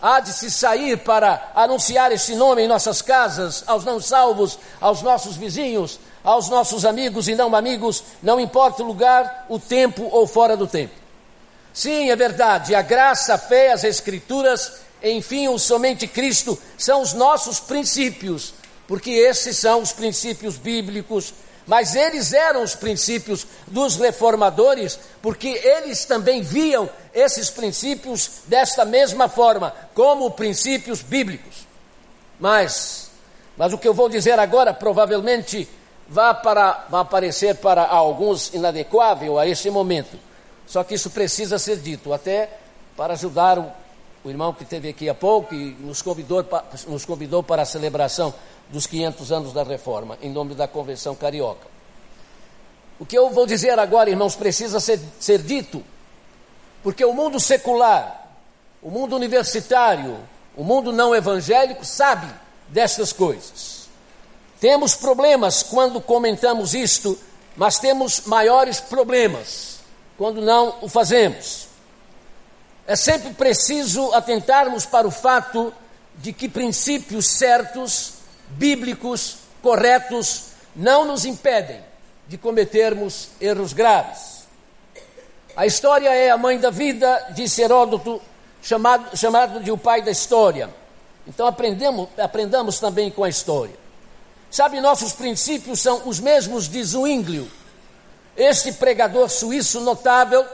há 0.00 0.20
de 0.20 0.32
se 0.32 0.50
sair 0.50 0.98
para 0.98 1.50
anunciar 1.54 2.12
esse 2.12 2.34
nome 2.34 2.62
em 2.62 2.68
nossas 2.68 3.02
casas, 3.02 3.64
aos 3.66 3.84
não 3.84 4.00
salvos, 4.00 4.58
aos 4.80 5.02
nossos 5.02 5.36
vizinhos, 5.36 5.98
aos 6.22 6.48
nossos 6.48 6.84
amigos 6.84 7.28
e 7.28 7.34
não 7.34 7.54
amigos, 7.54 8.04
não 8.22 8.40
importa 8.40 8.82
o 8.82 8.86
lugar, 8.86 9.46
o 9.48 9.58
tempo 9.58 10.08
ou 10.10 10.26
fora 10.26 10.56
do 10.56 10.66
tempo. 10.66 10.94
Sim, 11.72 12.10
é 12.10 12.16
verdade, 12.16 12.74
a 12.74 12.82
graça, 12.82 13.34
a 13.34 13.38
fé, 13.38 13.72
as 13.72 13.84
escrituras, 13.84 14.80
enfim, 15.02 15.48
o 15.48 15.58
somente 15.58 16.06
Cristo 16.06 16.58
são 16.76 17.02
os 17.02 17.12
nossos 17.12 17.60
princípios, 17.60 18.54
porque 18.86 19.10
esses 19.10 19.56
são 19.56 19.80
os 19.80 19.92
princípios 19.92 20.56
bíblicos, 20.56 21.32
mas 21.68 21.94
eles 21.94 22.32
eram 22.32 22.62
os 22.62 22.74
princípios 22.74 23.46
dos 23.66 23.96
reformadores, 23.96 24.98
porque 25.20 25.48
eles 25.48 26.06
também 26.06 26.40
viam 26.40 26.88
esses 27.12 27.50
princípios 27.50 28.40
desta 28.46 28.86
mesma 28.86 29.28
forma, 29.28 29.74
como 29.92 30.30
princípios 30.30 31.02
bíblicos. 31.02 31.66
Mas, 32.40 33.10
mas 33.54 33.70
o 33.74 33.76
que 33.76 33.86
eu 33.86 33.92
vou 33.92 34.08
dizer 34.08 34.38
agora 34.38 34.72
provavelmente 34.72 35.68
vai, 36.08 36.34
para, 36.40 36.86
vai 36.88 37.04
parecer 37.04 37.56
para 37.56 37.86
alguns 37.86 38.54
inadequável 38.54 39.38
a 39.38 39.46
este 39.46 39.68
momento. 39.68 40.18
Só 40.66 40.82
que 40.82 40.94
isso 40.94 41.10
precisa 41.10 41.58
ser 41.58 41.76
dito, 41.76 42.14
até 42.14 42.48
para 42.96 43.12
ajudar 43.12 43.58
o, 43.58 43.70
o 44.24 44.30
irmão 44.30 44.54
que 44.54 44.62
esteve 44.62 44.88
aqui 44.88 45.06
há 45.06 45.14
pouco 45.14 45.54
e 45.54 45.76
nos 45.80 46.00
convidou, 46.00 46.42
nos 46.86 47.04
convidou 47.04 47.42
para 47.42 47.60
a 47.60 47.66
celebração 47.66 48.32
dos 48.70 48.86
500 48.86 49.32
anos 49.32 49.52
da 49.52 49.62
reforma, 49.62 50.18
em 50.20 50.30
nome 50.30 50.54
da 50.54 50.68
Convenção 50.68 51.14
Carioca. 51.14 51.66
O 52.98 53.06
que 53.06 53.16
eu 53.16 53.30
vou 53.30 53.46
dizer 53.46 53.78
agora, 53.78 54.10
irmãos, 54.10 54.34
precisa 54.34 54.80
ser, 54.80 55.00
ser 55.20 55.40
dito, 55.42 55.82
porque 56.82 57.04
o 57.04 57.12
mundo 57.12 57.38
secular, 57.38 58.28
o 58.82 58.90
mundo 58.90 59.14
universitário, 59.14 60.18
o 60.56 60.64
mundo 60.64 60.92
não 60.92 61.14
evangélico 61.14 61.84
sabe 61.84 62.26
destas 62.68 63.12
coisas. 63.12 63.88
Temos 64.60 64.94
problemas 64.96 65.62
quando 65.62 66.00
comentamos 66.00 66.74
isto, 66.74 67.16
mas 67.56 67.78
temos 67.78 68.22
maiores 68.22 68.80
problemas 68.80 69.78
quando 70.16 70.40
não 70.40 70.74
o 70.82 70.88
fazemos. 70.88 71.68
É 72.86 72.96
sempre 72.96 73.32
preciso 73.34 74.12
atentarmos 74.12 74.84
para 74.84 75.06
o 75.06 75.10
fato 75.10 75.72
de 76.16 76.32
que 76.32 76.48
princípios 76.48 77.28
certos, 77.38 78.14
bíblicos, 78.50 79.38
corretos, 79.62 80.48
não 80.74 81.04
nos 81.04 81.24
impedem 81.24 81.80
de 82.26 82.36
cometermos 82.38 83.28
erros 83.40 83.72
graves. 83.72 84.46
A 85.56 85.66
história 85.66 86.10
é 86.10 86.30
a 86.30 86.36
mãe 86.36 86.58
da 86.58 86.70
vida, 86.70 87.26
disse 87.30 87.62
Heródoto, 87.62 88.20
chamado, 88.62 89.16
chamado 89.16 89.60
de 89.60 89.72
o 89.72 89.78
pai 89.78 90.02
da 90.02 90.10
história. 90.10 90.70
Então 91.26 91.46
aprendemos, 91.46 92.08
aprendamos 92.18 92.78
também 92.78 93.10
com 93.10 93.24
a 93.24 93.28
história. 93.28 93.74
Sabe, 94.50 94.80
nossos 94.80 95.12
princípios 95.12 95.80
são 95.80 96.02
os 96.06 96.20
mesmos 96.20 96.68
de 96.68 96.82
Zwinglio, 96.82 97.50
este 98.36 98.72
pregador 98.72 99.28
suíço 99.28 99.80
notável 99.80 100.46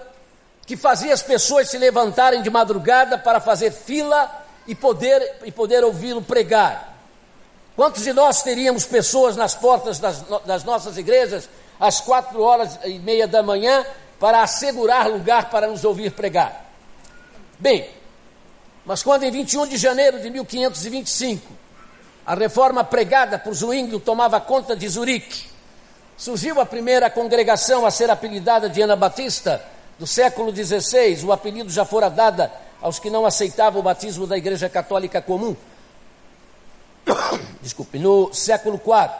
que 0.66 0.76
fazia 0.76 1.12
as 1.12 1.22
pessoas 1.22 1.68
se 1.68 1.76
levantarem 1.76 2.42
de 2.42 2.48
madrugada 2.48 3.18
para 3.18 3.40
fazer 3.40 3.70
fila 3.70 4.42
e 4.66 4.74
poder, 4.74 5.36
e 5.44 5.52
poder 5.52 5.84
ouvi-lo 5.84 6.22
pregar. 6.22 6.93
Quantos 7.76 8.04
de 8.04 8.12
nós 8.12 8.42
teríamos 8.42 8.86
pessoas 8.86 9.36
nas 9.36 9.54
portas 9.54 9.98
das, 9.98 10.22
das 10.46 10.62
nossas 10.62 10.96
igrejas 10.96 11.48
às 11.78 12.00
quatro 12.00 12.40
horas 12.40 12.78
e 12.84 12.98
meia 13.00 13.26
da 13.26 13.42
manhã 13.42 13.84
para 14.20 14.42
assegurar 14.42 15.08
lugar 15.08 15.50
para 15.50 15.66
nos 15.66 15.84
ouvir 15.84 16.12
pregar? 16.12 16.64
Bem, 17.58 17.88
mas 18.84 19.02
quando 19.02 19.24
em 19.24 19.30
21 19.30 19.66
de 19.66 19.76
janeiro 19.76 20.20
de 20.20 20.30
1525 20.30 21.52
a 22.24 22.34
reforma 22.34 22.84
pregada 22.84 23.38
por 23.38 23.52
Zwinglio 23.52 23.98
tomava 23.98 24.40
conta 24.40 24.76
de 24.76 24.88
Zurique, 24.88 25.46
surgiu 26.16 26.60
a 26.60 26.66
primeira 26.66 27.10
congregação 27.10 27.84
a 27.84 27.90
ser 27.90 28.10
apelidada 28.10 28.68
de 28.68 28.82
Anabatista 28.82 29.62
do 29.98 30.06
século 30.06 30.54
XVI. 30.54 31.24
O 31.24 31.32
apelido 31.32 31.70
já 31.70 31.84
fora 31.84 32.08
dado 32.08 32.48
aos 32.80 32.98
que 32.98 33.10
não 33.10 33.26
aceitavam 33.26 33.80
o 33.80 33.82
batismo 33.82 34.26
da 34.26 34.36
Igreja 34.36 34.68
Católica 34.68 35.20
comum. 35.20 35.56
Desculpe, 37.60 37.98
no 37.98 38.32
século 38.32 38.76
IV. 38.76 39.10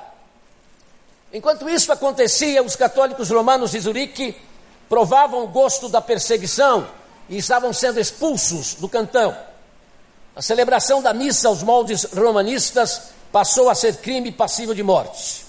Enquanto 1.33 1.69
isso 1.69 1.93
acontecia, 1.93 2.62
os 2.62 2.76
católicos 2.76 3.31
romanos 3.31 3.73
de 3.73 3.81
Zurique 3.81 4.37
provavam 4.88 5.45
o 5.45 5.49
gosto 5.49 5.88
da 5.88 6.00
perseguição 6.00 6.87
e 7.29 7.38
estavam 7.38 7.73
sendo 7.73 7.99
expulsos 7.99 8.75
do 8.75 8.88
cantão. 8.88 9.37
A 10.37 10.43
celebração 10.43 11.03
da 11.03 11.12
missa 11.12 11.49
aos 11.49 11.62
moldes 11.62 12.05
romanistas 12.05 13.14
passou 13.33 13.69
a 13.69 13.75
ser 13.75 13.97
crime 13.97 14.31
passível 14.31 14.75
de 14.75 14.83
morte. 14.83 15.45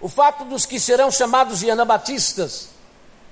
O 0.00 0.08
fato 0.08 0.44
dos 0.44 0.66
que 0.66 0.78
serão 0.78 1.10
chamados 1.10 1.60
de 1.60 1.70
anabatistas, 1.70 2.68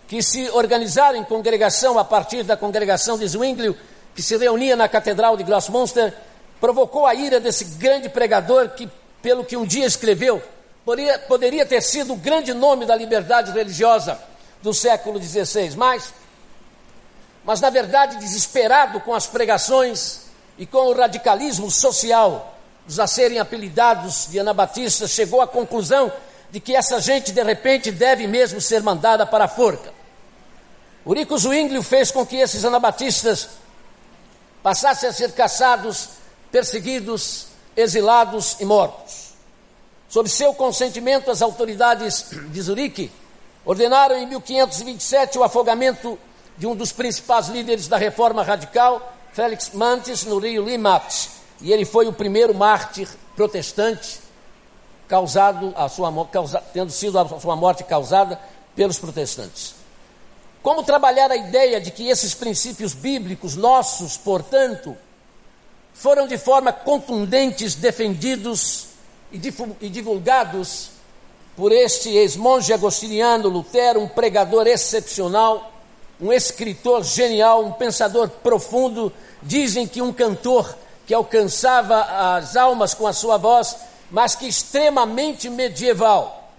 que 0.09 0.23
se 0.23 0.51
organizaram 0.51 1.19
em 1.19 1.25
congregação 1.25 1.99
a 1.99 2.05
partir 2.05 2.43
da 2.43 2.57
congregação 2.57 3.17
de 3.19 3.27
Zwinglio, 3.27 3.77
que 4.15 4.23
se 4.23 4.37
reunia 4.37 4.77
na 4.77 4.89
Catedral 4.89 5.37
de 5.37 5.45
Grossmonster, 5.45 6.15
provocou 6.63 7.05
a 7.05 7.13
ira 7.13 7.41
desse 7.41 7.65
grande 7.65 8.09
pregador 8.09 8.69
que, 8.69 8.89
pelo 9.21 9.45
que 9.45 9.57
um 9.57 9.67
dia 9.67 9.85
escreveu, 9.85 10.41
poderia, 10.85 11.19
poderia 11.19 11.67
ter 11.67 11.83
sido 11.83 12.13
o 12.13 12.17
grande 12.17 12.55
nome 12.55 12.87
da 12.87 12.95
liberdade 12.95 13.51
religiosa 13.51 14.17
do 14.63 14.73
século 14.73 15.21
XVI. 15.21 15.75
Mas, 15.77 16.15
mas 17.45 17.61
na 17.61 17.69
verdade, 17.69 18.17
desesperado 18.19 19.01
com 19.01 19.13
as 19.13 19.27
pregações 19.27 20.27
e 20.57 20.65
com 20.65 20.87
o 20.87 20.95
radicalismo 20.95 21.69
social 21.69 22.57
dos 22.87 23.01
a 23.01 23.09
serem 23.09 23.41
apelidados 23.41 24.29
de 24.31 24.39
anabatistas, 24.39 25.11
chegou 25.11 25.41
à 25.41 25.49
conclusão 25.49 26.13
de 26.53 26.61
que 26.61 26.77
essa 26.77 27.01
gente 27.01 27.33
de 27.33 27.43
repente 27.43 27.91
deve 27.91 28.29
mesmo 28.29 28.61
ser 28.61 28.85
mandada 28.85 29.27
para 29.27 29.47
a 29.47 29.49
forca. 29.49 29.93
Urico 31.05 31.37
Zwinglio 31.37 31.83
fez 31.83 32.13
com 32.13 32.25
que 32.25 32.37
esses 32.37 32.65
anabatistas 32.65 33.49
passassem 34.63 35.09
a 35.09 35.13
ser 35.13 35.33
caçados, 35.33 36.22
perseguidos, 36.53 37.47
exilados 37.75 38.57
e 38.61 38.65
mortos. 38.65 39.33
Sob 40.09 40.29
seu 40.29 40.53
consentimento, 40.53 41.31
as 41.31 41.41
autoridades 41.41 42.27
de 42.31 42.61
Zurique 42.61 43.11
ordenaram 43.65 44.17
em 44.17 44.27
1527 44.27 45.39
o 45.39 45.43
afogamento 45.43 46.19
de 46.59 46.67
um 46.67 46.77
dos 46.77 46.93
principais 46.93 47.49
líderes 47.49 47.89
da 47.89 47.97
reforma 47.97 48.43
radical, 48.43 49.15
Félix 49.33 49.71
Mantes, 49.73 50.25
no 50.25 50.39
rio 50.39 50.65
Limat. 50.65 51.29
E 51.63 51.73
ele 51.73 51.87
foi 51.87 52.07
o 52.07 52.13
primeiro 52.13 52.55
mártir 52.55 53.09
protestante 53.35 54.21
causado 55.09 55.73
a 55.77 55.89
sua, 55.89 56.11
causa, 56.27 56.63
tendo 56.73 56.93
sido 56.93 57.19
a 57.19 57.41
sua 57.41 57.57
morte 57.57 57.85
causada 57.85 58.39
pelos 58.75 58.99
protestantes. 58.99 59.75
Como 60.63 60.83
trabalhar 60.83 61.31
a 61.31 61.37
ideia 61.37 61.81
de 61.81 61.91
que 61.91 62.09
esses 62.09 62.35
princípios 62.35 62.95
bíblicos 62.95 63.57
nossos, 63.57 64.17
portanto, 64.17 64.97
foram 65.95 66.27
de 66.27 66.39
forma 66.39 66.73
contundentes 66.73 67.75
defendidos 67.75 68.89
e 69.31 69.89
divulgados 69.89 70.91
por 71.57 71.73
este 71.73 72.11
ex-monge 72.11 72.73
agostiniano 72.73 73.49
Lutero, 73.49 74.01
um 74.01 74.09
pregador 74.09 74.67
excepcional, 74.67 75.73
um 76.21 76.33
escritor 76.33 77.03
genial, 77.05 77.65
um 77.65 77.73
pensador 77.73 78.29
profundo. 78.29 79.13
Dizem 79.43 79.87
que 79.87 80.01
um 80.01 80.13
cantor 80.13 80.77
que 81.07 81.13
alcançava 81.13 82.37
as 82.37 82.57
almas 82.57 82.95
com 82.95 83.07
a 83.07 83.13
sua 83.13 83.37
voz, 83.37 83.77
mas 84.11 84.35
que 84.35 84.47
extremamente 84.47 85.51
medieval, 85.51 86.51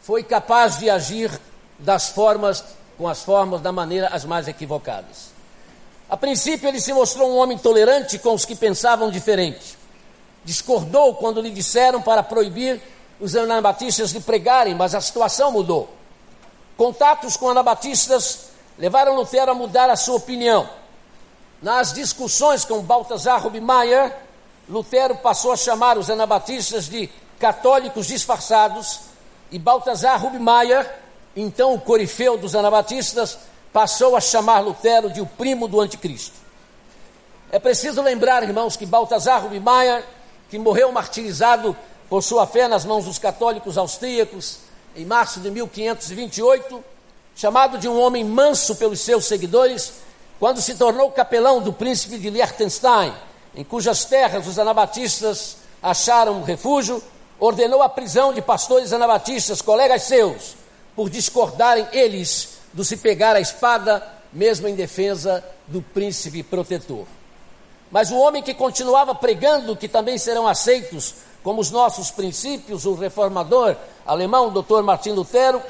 foi 0.00 0.22
capaz 0.22 0.78
de 0.78 0.88
agir 0.88 1.30
das 1.78 2.08
formas 2.08 2.64
com 2.96 3.06
as 3.06 3.22
formas 3.22 3.60
da 3.60 3.70
maneira 3.70 4.08
as 4.08 4.24
mais 4.24 4.48
equivocadas. 4.48 5.37
A 6.08 6.16
princípio 6.16 6.68
ele 6.68 6.80
se 6.80 6.92
mostrou 6.92 7.30
um 7.30 7.36
homem 7.36 7.58
tolerante 7.58 8.18
com 8.18 8.32
os 8.32 8.44
que 8.44 8.56
pensavam 8.56 9.10
diferente. 9.10 9.76
Discordou 10.44 11.14
quando 11.14 11.40
lhe 11.40 11.50
disseram 11.50 12.00
para 12.00 12.22
proibir 12.22 12.80
os 13.20 13.36
anabatistas 13.36 14.10
de 14.10 14.20
pregarem, 14.20 14.74
mas 14.74 14.94
a 14.94 15.00
situação 15.00 15.52
mudou. 15.52 15.90
Contatos 16.76 17.36
com 17.36 17.48
anabatistas 17.48 18.50
levaram 18.78 19.16
Lutero 19.16 19.50
a 19.50 19.54
mudar 19.54 19.90
a 19.90 19.96
sua 19.96 20.16
opinião. 20.16 20.68
Nas 21.60 21.92
discussões 21.92 22.64
com 22.64 22.80
Baltasar 22.80 23.42
Rubinmeier, 23.42 24.16
Lutero 24.68 25.16
passou 25.16 25.52
a 25.52 25.56
chamar 25.56 25.98
os 25.98 26.08
anabatistas 26.08 26.88
de 26.88 27.10
católicos 27.38 28.06
disfarçados 28.06 29.00
e 29.50 29.58
Baltasar 29.58 30.22
Rubinmeier, 30.22 30.88
então 31.34 31.74
o 31.74 31.80
corifeu 31.80 32.38
dos 32.38 32.54
anabatistas, 32.54 33.38
passou 33.72 34.16
a 34.16 34.20
chamar 34.20 34.60
Lutero 34.60 35.10
de 35.10 35.20
o 35.20 35.26
primo 35.26 35.68
do 35.68 35.80
anticristo. 35.80 36.36
É 37.50 37.58
preciso 37.58 38.02
lembrar, 38.02 38.42
irmãos, 38.42 38.76
que 38.76 38.84
Baltasar 38.84 39.42
Rubinmeier, 39.42 40.04
que 40.50 40.58
morreu 40.58 40.92
martirizado 40.92 41.76
por 42.08 42.22
sua 42.22 42.46
fé 42.46 42.68
nas 42.68 42.84
mãos 42.84 43.04
dos 43.04 43.18
católicos 43.18 43.78
austríacos 43.78 44.58
em 44.96 45.04
março 45.04 45.40
de 45.40 45.50
1528, 45.50 46.84
chamado 47.36 47.78
de 47.78 47.88
um 47.88 48.00
homem 48.00 48.24
manso 48.24 48.74
pelos 48.74 49.00
seus 49.00 49.26
seguidores, 49.26 49.94
quando 50.40 50.60
se 50.60 50.74
tornou 50.74 51.10
capelão 51.10 51.60
do 51.60 51.72
príncipe 51.72 52.18
de 52.18 52.30
Liechtenstein, 52.30 53.14
em 53.54 53.64
cujas 53.64 54.04
terras 54.04 54.46
os 54.46 54.58
anabatistas 54.58 55.58
acharam 55.82 56.42
refúgio, 56.42 57.02
ordenou 57.38 57.82
a 57.82 57.88
prisão 57.88 58.32
de 58.32 58.42
pastores 58.42 58.92
anabatistas, 58.92 59.62
colegas 59.62 60.02
seus, 60.02 60.56
por 60.96 61.08
discordarem 61.08 61.86
eles 61.92 62.57
do 62.78 62.84
se 62.84 62.96
pegar 62.96 63.34
a 63.34 63.40
espada, 63.40 64.06
mesmo 64.32 64.68
em 64.68 64.74
defesa 64.76 65.44
do 65.66 65.82
príncipe 65.82 66.44
protetor. 66.44 67.06
Mas 67.90 68.12
o 68.12 68.16
homem 68.16 68.40
que 68.40 68.54
continuava 68.54 69.16
pregando 69.16 69.74
que 69.74 69.88
também 69.88 70.16
serão 70.16 70.46
aceitos 70.46 71.16
como 71.42 71.60
os 71.60 71.72
nossos 71.72 72.12
princípios, 72.12 72.86
o 72.86 72.94
reformador 72.94 73.74
alemão, 74.06 74.52
Dr. 74.52 74.82
Martin 74.84 75.10
Lutero, 75.10 75.60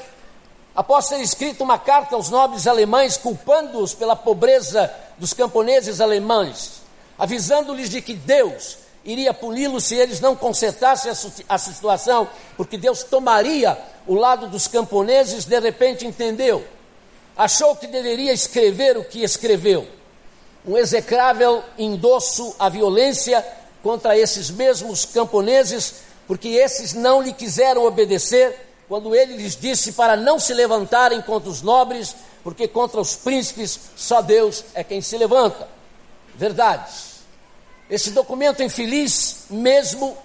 após 0.76 1.08
ter 1.08 1.22
escrito 1.22 1.64
uma 1.64 1.78
carta 1.78 2.14
aos 2.14 2.28
nobres 2.28 2.66
alemães, 2.66 3.16
culpando-os 3.16 3.94
pela 3.94 4.14
pobreza 4.14 4.92
dos 5.16 5.32
camponeses 5.32 6.02
alemães, 6.02 6.82
avisando-lhes 7.18 7.88
de 7.88 8.02
que 8.02 8.12
Deus 8.12 8.76
iria 9.02 9.32
puni-los 9.32 9.84
se 9.84 9.94
eles 9.94 10.20
não 10.20 10.36
consertassem 10.36 11.10
a 11.48 11.56
situação, 11.56 12.28
porque 12.54 12.76
Deus 12.76 13.02
tomaria 13.02 13.78
o 14.06 14.14
lado 14.14 14.46
dos 14.46 14.68
camponeses, 14.68 15.46
de 15.46 15.58
repente 15.58 16.06
entendeu, 16.06 16.62
achou 17.38 17.76
que 17.76 17.86
deveria 17.86 18.32
escrever 18.32 18.98
o 18.98 19.04
que 19.04 19.22
escreveu, 19.22 19.86
um 20.66 20.76
execrável 20.76 21.62
endosso 21.78 22.52
à 22.58 22.68
violência 22.68 23.46
contra 23.80 24.18
esses 24.18 24.50
mesmos 24.50 25.04
camponeses, 25.04 25.94
porque 26.26 26.48
esses 26.48 26.94
não 26.94 27.22
lhe 27.22 27.32
quiseram 27.32 27.84
obedecer 27.84 28.66
quando 28.88 29.14
ele 29.14 29.36
lhes 29.36 29.54
disse 29.54 29.92
para 29.92 30.16
não 30.16 30.40
se 30.40 30.52
levantarem 30.52 31.22
contra 31.22 31.48
os 31.48 31.62
nobres, 31.62 32.16
porque 32.42 32.66
contra 32.66 33.00
os 33.00 33.14
príncipes 33.14 33.78
só 33.94 34.20
Deus 34.20 34.64
é 34.74 34.82
quem 34.82 35.00
se 35.00 35.16
levanta. 35.16 35.68
Verdade. 36.34 36.90
Esse 37.88 38.10
documento 38.10 38.62
infeliz, 38.64 39.44
mesmo 39.48 40.18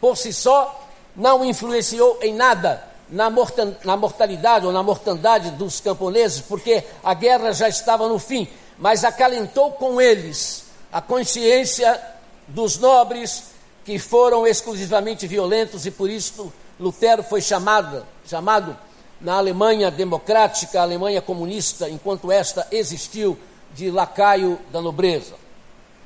por 0.00 0.16
si 0.16 0.32
só, 0.32 0.88
não 1.16 1.44
influenciou 1.44 2.18
em 2.22 2.32
nada 2.32 2.89
na, 3.10 3.96
mortalidade 3.96 4.66
ou 4.66 4.72
na 4.72 4.82
mortandade 4.82 5.50
dos 5.50 5.80
camponeses, 5.80 6.40
porque 6.40 6.84
a 7.02 7.12
guerra 7.12 7.52
já 7.52 7.68
estava 7.68 8.08
no 8.08 8.18
fim, 8.18 8.48
mas 8.78 9.04
acalentou 9.04 9.72
com 9.72 10.00
eles 10.00 10.64
a 10.92 11.00
consciência 11.00 12.00
dos 12.46 12.78
nobres 12.78 13.50
que 13.84 13.98
foram 13.98 14.46
exclusivamente 14.46 15.26
violentos 15.26 15.86
e 15.86 15.90
por 15.90 16.08
isso 16.08 16.52
Lutero 16.78 17.22
foi 17.22 17.40
chamado, 17.42 18.06
chamado 18.26 18.76
na 19.20 19.34
Alemanha 19.34 19.90
democrática, 19.90 20.80
Alemanha 20.80 21.20
comunista, 21.20 21.88
enquanto 21.88 22.32
esta 22.32 22.66
existiu, 22.70 23.38
de 23.74 23.90
lacaio 23.90 24.58
da 24.72 24.80
nobreza. 24.80 25.34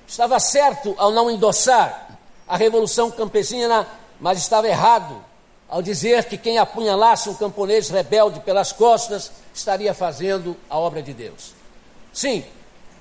Estava 0.06 0.38
certo 0.38 0.94
ao 0.99 1.12
não 1.12 1.30
endossar 1.30 2.18
a 2.46 2.56
revolução 2.56 3.11
campesina, 3.11 3.87
mas 4.20 4.38
estava 4.38 4.68
errado 4.68 5.25
ao 5.68 5.83
dizer 5.83 6.25
que 6.25 6.37
quem 6.37 6.59
apunhalasse 6.59 7.28
um 7.28 7.35
camponês 7.35 7.90
rebelde 7.90 8.40
pelas 8.40 8.73
costas 8.73 9.33
estaria 9.54 9.94
fazendo 9.94 10.56
a 10.68 10.78
obra 10.78 11.02
de 11.02 11.12
Deus. 11.12 11.52
Sim, 12.12 12.44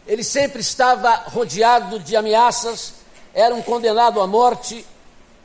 ele 0.07 0.23
sempre 0.23 0.61
estava 0.61 1.13
rodeado 1.27 1.99
de 1.99 2.15
ameaças, 2.15 2.93
era 3.33 3.53
um 3.53 3.61
condenado 3.61 4.21
à 4.21 4.27
morte 4.27 4.85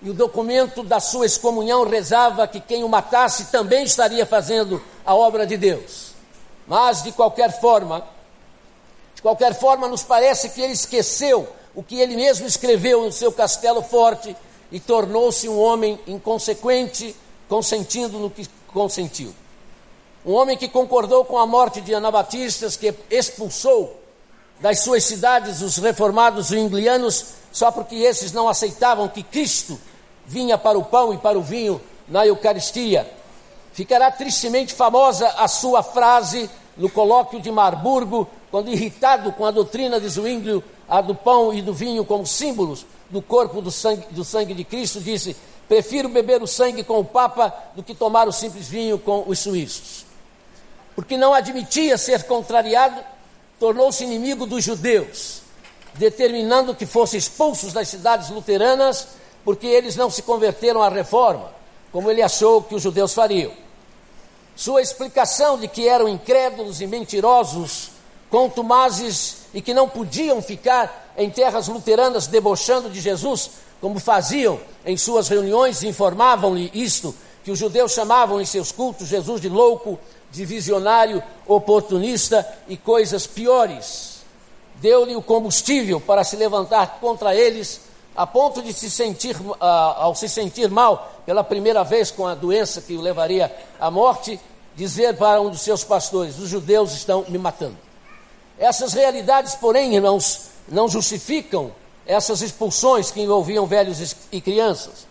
e 0.00 0.10
o 0.10 0.14
documento 0.14 0.82
da 0.82 1.00
sua 1.00 1.26
excomunhão 1.26 1.88
rezava 1.88 2.46
que 2.46 2.60
quem 2.60 2.84
o 2.84 2.88
matasse 2.88 3.46
também 3.46 3.84
estaria 3.84 4.24
fazendo 4.24 4.82
a 5.04 5.14
obra 5.14 5.46
de 5.46 5.56
Deus. 5.56 6.12
Mas, 6.66 7.02
de 7.02 7.12
qualquer 7.12 7.60
forma, 7.60 8.04
De 9.18 9.22
qualquer 9.22 9.52
forma, 9.52 9.88
nos 9.88 10.04
parece 10.04 10.50
que 10.50 10.60
ele 10.60 10.74
esqueceu 10.74 11.48
o 11.74 11.82
que 11.82 11.98
ele 11.98 12.14
mesmo 12.14 12.46
escreveu 12.46 13.02
no 13.02 13.10
seu 13.10 13.32
castelo 13.32 13.82
forte 13.82 14.36
e 14.70 14.78
tornou-se 14.78 15.48
um 15.48 15.58
homem 15.58 15.98
inconsequente, 16.06 17.14
consentindo 17.48 18.18
no 18.18 18.30
que 18.30 18.46
consentiu. 18.68 19.34
Um 20.24 20.34
homem 20.34 20.56
que 20.56 20.68
concordou 20.68 21.24
com 21.24 21.38
a 21.38 21.46
morte 21.46 21.80
de 21.80 21.94
anabatistas, 21.94 22.76
que 22.76 22.94
expulsou 23.10 23.98
das 24.60 24.80
suas 24.80 25.04
cidades 25.04 25.62
os 25.62 25.78
reformados 25.78 26.52
inglianos, 26.52 27.26
só 27.52 27.70
porque 27.70 27.94
esses 27.96 28.32
não 28.32 28.48
aceitavam 28.48 29.08
que 29.08 29.22
Cristo 29.22 29.78
vinha 30.26 30.58
para 30.58 30.78
o 30.78 30.84
pão 30.84 31.14
e 31.14 31.18
para 31.18 31.38
o 31.38 31.42
vinho 31.42 31.80
na 32.06 32.26
Eucaristia. 32.26 33.10
Ficará 33.72 34.10
tristemente 34.10 34.74
famosa 34.74 35.28
a 35.28 35.48
sua 35.48 35.82
frase 35.82 36.50
no 36.76 36.90
colóquio 36.90 37.40
de 37.40 37.50
Marburgo, 37.50 38.28
quando 38.50 38.70
irritado 38.70 39.32
com 39.32 39.46
a 39.46 39.50
doutrina 39.50 40.00
de 40.00 40.08
Zwinglio, 40.08 40.62
a 40.88 41.00
do 41.00 41.14
pão 41.14 41.52
e 41.52 41.62
do 41.62 41.72
vinho 41.72 42.04
como 42.04 42.26
símbolos 42.26 42.84
do 43.10 43.22
corpo 43.22 43.60
do 43.60 43.70
sangue, 43.70 44.06
do 44.10 44.24
sangue 44.24 44.54
de 44.54 44.64
Cristo, 44.64 45.00
disse: 45.00 45.36
Prefiro 45.68 46.08
beber 46.08 46.42
o 46.42 46.46
sangue 46.46 46.82
com 46.82 46.98
o 46.98 47.04
Papa 47.04 47.54
do 47.74 47.82
que 47.82 47.94
tomar 47.94 48.26
o 48.26 48.32
simples 48.32 48.68
vinho 48.68 48.98
com 48.98 49.24
os 49.26 49.38
suíços. 49.38 50.06
Porque 50.94 51.16
não 51.16 51.34
admitia 51.34 51.96
ser 51.96 52.24
contrariado, 52.24 53.00
tornou-se 53.60 54.02
inimigo 54.02 54.46
dos 54.46 54.64
judeus, 54.64 55.42
determinando 55.94 56.74
que 56.74 56.86
fossem 56.86 57.18
expulsos 57.18 57.72
das 57.72 57.88
cidades 57.88 58.30
luteranas, 58.30 59.08
porque 59.44 59.66
eles 59.66 59.94
não 59.94 60.10
se 60.10 60.22
converteram 60.22 60.82
à 60.82 60.88
reforma, 60.88 61.52
como 61.92 62.10
ele 62.10 62.22
achou 62.22 62.62
que 62.62 62.74
os 62.74 62.82
judeus 62.82 63.14
fariam. 63.14 63.52
Sua 64.56 64.82
explicação 64.82 65.58
de 65.58 65.68
que 65.68 65.86
eram 65.86 66.08
incrédulos 66.08 66.80
e 66.80 66.86
mentirosos, 66.86 67.90
contumazes 68.28 69.42
e 69.54 69.62
que 69.62 69.72
não 69.72 69.88
podiam 69.88 70.42
ficar 70.42 71.07
em 71.18 71.28
terras 71.28 71.66
luteranas 71.66 72.28
debochando 72.28 72.88
de 72.88 73.00
Jesus, 73.00 73.50
como 73.80 73.98
faziam 73.98 74.58
em 74.86 74.96
suas 74.96 75.28
reuniões, 75.28 75.82
informavam-lhe 75.82 76.70
isto, 76.72 77.14
que 77.42 77.50
os 77.50 77.58
judeus 77.58 77.92
chamavam 77.92 78.40
em 78.40 78.44
seus 78.44 78.70
cultos 78.70 79.08
Jesus 79.08 79.40
de 79.40 79.48
louco, 79.48 79.98
de 80.30 80.44
visionário, 80.44 81.22
oportunista 81.46 82.46
e 82.68 82.76
coisas 82.76 83.26
piores. 83.26 84.18
Deu-lhe 84.76 85.16
o 85.16 85.22
combustível 85.22 86.00
para 86.00 86.22
se 86.22 86.36
levantar 86.36 86.98
contra 87.00 87.34
eles, 87.34 87.80
a 88.14 88.26
ponto 88.26 88.62
de 88.62 88.72
se 88.72 88.90
sentir, 88.90 89.36
uh, 89.40 89.56
ao 89.60 90.14
se 90.14 90.28
sentir 90.28 90.70
mal 90.70 91.22
pela 91.26 91.42
primeira 91.42 91.82
vez 91.82 92.10
com 92.10 92.26
a 92.26 92.34
doença 92.34 92.80
que 92.80 92.94
o 92.94 93.00
levaria 93.00 93.54
à 93.80 93.90
morte, 93.90 94.38
dizer 94.76 95.16
para 95.16 95.40
um 95.40 95.50
dos 95.50 95.62
seus 95.62 95.82
pastores: 95.82 96.38
Os 96.38 96.48
judeus 96.48 96.92
estão 96.92 97.24
me 97.28 97.38
matando. 97.38 97.76
Essas 98.58 98.92
realidades, 98.92 99.54
porém, 99.54 99.94
irmãos, 99.94 100.48
não 100.70 100.88
justificam 100.88 101.72
essas 102.06 102.40
expulsões 102.40 103.10
que 103.10 103.20
envolviam 103.20 103.66
velhos 103.66 104.16
e 104.32 104.40
crianças. 104.40 105.06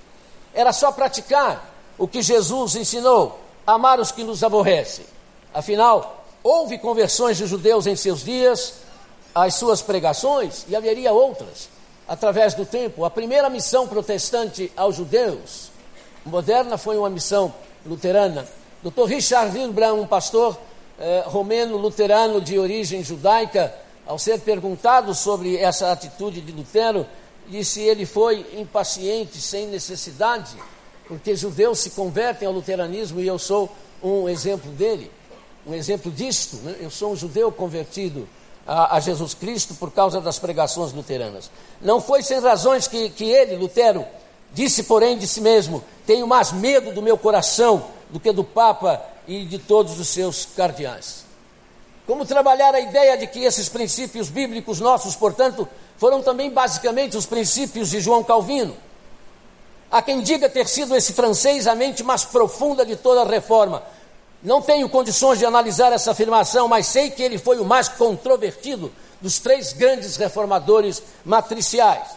Era 0.53 0.73
só 0.73 0.91
praticar 0.91 1.73
o 1.97 2.07
que 2.07 2.21
Jesus 2.21 2.75
ensinou: 2.75 3.39
amar 3.65 3.99
os 3.99 4.11
que 4.11 4.23
nos 4.23 4.43
aborrecem. 4.43 5.05
Afinal, 5.53 6.25
houve 6.43 6.77
conversões 6.77 7.37
de 7.37 7.45
judeus 7.45 7.87
em 7.87 7.95
seus 7.95 8.23
dias, 8.23 8.75
as 9.33 9.55
suas 9.55 9.81
pregações, 9.81 10.65
e 10.67 10.75
haveria 10.75 11.11
outras 11.11 11.69
através 12.07 12.53
do 12.53 12.65
tempo. 12.65 13.03
A 13.03 13.09
primeira 13.09 13.49
missão 13.49 13.87
protestante 13.87 14.71
aos 14.75 14.95
judeus 14.95 15.69
moderna 16.25 16.77
foi 16.77 16.97
uma 16.97 17.09
missão 17.09 17.53
luterana. 17.85 18.47
Dr. 18.83 19.05
Richard 19.05 19.57
Wilbrand, 19.57 19.93
um 19.93 20.07
pastor 20.07 20.57
eh, 20.99 21.23
romeno 21.25 21.77
luterano 21.77 22.39
de 22.39 22.57
origem 22.59 23.03
judaica, 23.03 23.73
ao 24.07 24.17
ser 24.17 24.39
perguntado 24.39 25.13
sobre 25.13 25.57
essa 25.57 25.91
atitude 25.91 26.41
de 26.41 26.51
Lutero, 26.51 27.05
disse 27.47 27.81
ele 27.81 28.05
foi 28.05 28.45
impaciente, 28.57 29.39
sem 29.39 29.67
necessidade, 29.67 30.55
porque 31.08 31.36
judeus 31.36 31.79
se 31.79 31.91
convertem 31.91 32.47
ao 32.47 32.53
luteranismo 32.53 33.19
e 33.19 33.27
eu 33.27 33.38
sou 33.38 33.69
um 34.01 34.27
exemplo 34.27 34.71
dele, 34.71 35.12
um 35.65 35.73
exemplo 35.73 36.12
disto. 36.12 36.58
Né? 36.58 36.75
Eu 36.79 36.89
sou 36.89 37.12
um 37.12 37.15
judeu 37.15 37.51
convertido 37.51 38.27
a, 38.65 38.97
a, 38.97 38.99
Jesus 38.99 39.34
Cristo 39.34 39.75
por 39.75 39.91
causa 39.91 40.19
das 40.19 40.39
pregações 40.39 40.91
luteranas. 40.91 41.49
Não 41.82 42.01
foi 42.01 42.21
sem 42.21 42.39
razões 42.39 42.88
que, 42.88 43.10
que 43.10 43.25
ele, 43.25 43.55
Lutero, 43.55 44.05
disse, 44.53 44.84
porém, 44.84 45.17
de 45.17 45.27
si 45.27 45.39
mesmo: 45.39 45.84
Tenho 46.05 46.27
mais 46.27 46.51
medo 46.51 46.93
do 46.93 47.01
meu 47.01 47.17
coração 47.17 47.86
do 48.10 48.19
que 48.19 48.32
do 48.32 48.43
Papa 48.43 49.01
e 49.27 49.45
de 49.45 49.60
todos 49.60 49.99
os 49.99 50.10
seus 50.10 50.45
cardeais. 50.45 51.26
Como 52.08 52.26
trabalhar 52.26 52.74
a 52.74 52.80
ideia 52.80 53.17
de 53.17 53.28
que 53.28 53.43
esses 53.43 53.67
princípios 53.67 54.30
bíblicos 54.30 54.80
nossos, 54.80 55.13
portanto, 55.13 55.67
foram 55.98 56.24
também 56.24 56.50
basicamente 56.50 57.17
os 57.17 57.26
princípios 57.26 57.89
de 57.89 58.00
João 58.00 58.24
Calvino. 58.24 58.78
Há 59.91 60.02
quem 60.02 60.22
diga 60.22 60.50
ter 60.50 60.70
sido 60.70 60.96
esse 60.96 61.12
francês 61.12 61.67
a 61.67 61.76
mente 61.76 62.04
mais 62.04 62.24
profunda 62.24 62.86
de 62.86 62.96
toda 62.96 63.24
a 63.24 63.26
reforma. 63.26 63.84
Não 64.41 64.62
tenho 64.62 64.88
condições 64.88 65.38
de 65.38 65.46
analisar 65.46 65.91
essa 65.91 66.12
afirmação, 66.12 66.70
mas 66.70 66.88
sei 66.88 67.10
que 67.10 67.22
ele 67.22 67.38
foi 67.38 67.60
o 67.60 67.65
mais 67.65 67.89
controvertido 67.89 68.89
dos 69.20 69.39
três 69.39 69.74
grandes 69.74 70.15
reformadores 70.15 71.04
matriciais. 71.26 72.08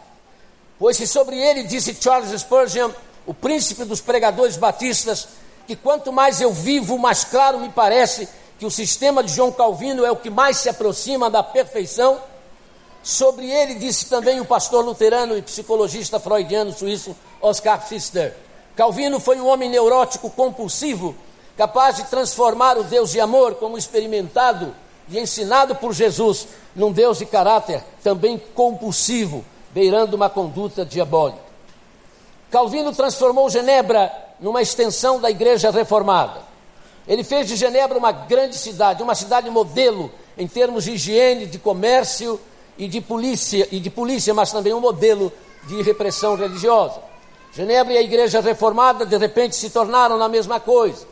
Pois 0.78 0.96
se 0.96 1.06
sobre 1.06 1.36
ele 1.36 1.64
disse 1.64 1.96
Charles 2.00 2.40
Spurgeon, 2.40 2.92
o 3.26 3.34
príncipe 3.34 3.84
dos 3.84 4.00
pregadores 4.00 4.56
batistas, 4.56 5.26
que 5.66 5.74
quanto 5.74 6.12
mais 6.12 6.40
eu 6.40 6.52
vivo, 6.52 6.96
mais 6.96 7.24
claro 7.24 7.58
me 7.58 7.70
parece 7.70 8.28
que 8.60 8.66
o 8.66 8.70
sistema 8.70 9.22
de 9.24 9.32
João 9.32 9.50
Calvino 9.50 10.04
é 10.04 10.10
o 10.12 10.16
que 10.16 10.28
mais 10.28 10.58
se 10.58 10.68
aproxima 10.68 11.30
da 11.30 11.42
perfeição. 11.42 12.20
Sobre 13.02 13.50
ele 13.50 13.76
disse 13.76 14.04
também 14.04 14.38
o 14.38 14.44
pastor 14.44 14.84
luterano 14.84 15.34
e 15.34 15.40
psicologista 15.40 16.20
freudiano 16.20 16.70
suíço 16.70 17.16
Oscar 17.40 17.80
Pfister. 17.80 18.36
Calvino 18.76 19.18
foi 19.18 19.40
um 19.40 19.46
homem 19.46 19.70
neurótico 19.70 20.28
compulsivo, 20.28 21.16
capaz 21.56 21.96
de 21.96 22.04
transformar 22.04 22.76
o 22.76 22.84
Deus 22.84 23.10
de 23.10 23.18
amor, 23.18 23.54
como 23.54 23.78
experimentado 23.78 24.74
e 25.08 25.18
ensinado 25.18 25.74
por 25.76 25.94
Jesus, 25.94 26.46
num 26.76 26.92
Deus 26.92 27.16
de 27.16 27.24
caráter 27.24 27.82
também 28.02 28.36
compulsivo, 28.54 29.42
beirando 29.70 30.16
uma 30.16 30.28
conduta 30.28 30.84
diabólica. 30.84 31.40
Calvino 32.50 32.94
transformou 32.94 33.48
Genebra 33.48 34.12
numa 34.38 34.60
extensão 34.60 35.18
da 35.18 35.30
igreja 35.30 35.70
reformada. 35.70 36.49
Ele 37.10 37.24
fez 37.24 37.48
de 37.48 37.56
Genebra 37.56 37.98
uma 37.98 38.12
grande 38.12 38.56
cidade, 38.56 39.02
uma 39.02 39.16
cidade 39.16 39.50
modelo 39.50 40.12
em 40.38 40.46
termos 40.46 40.84
de 40.84 40.92
higiene, 40.92 41.44
de 41.44 41.58
comércio 41.58 42.40
e 42.78 42.86
de 42.86 43.00
polícia, 43.00 43.66
e 43.72 43.80
de 43.80 43.90
polícia, 43.90 44.32
mas 44.32 44.52
também 44.52 44.72
um 44.72 44.78
modelo 44.78 45.32
de 45.66 45.82
repressão 45.82 46.36
religiosa. 46.36 47.00
Genebra 47.52 47.94
e 47.94 47.98
a 47.98 48.00
igreja 48.00 48.40
reformada 48.40 49.04
de 49.04 49.16
repente 49.16 49.56
se 49.56 49.70
tornaram 49.70 50.16
na 50.16 50.28
mesma 50.28 50.60
coisa. 50.60 51.04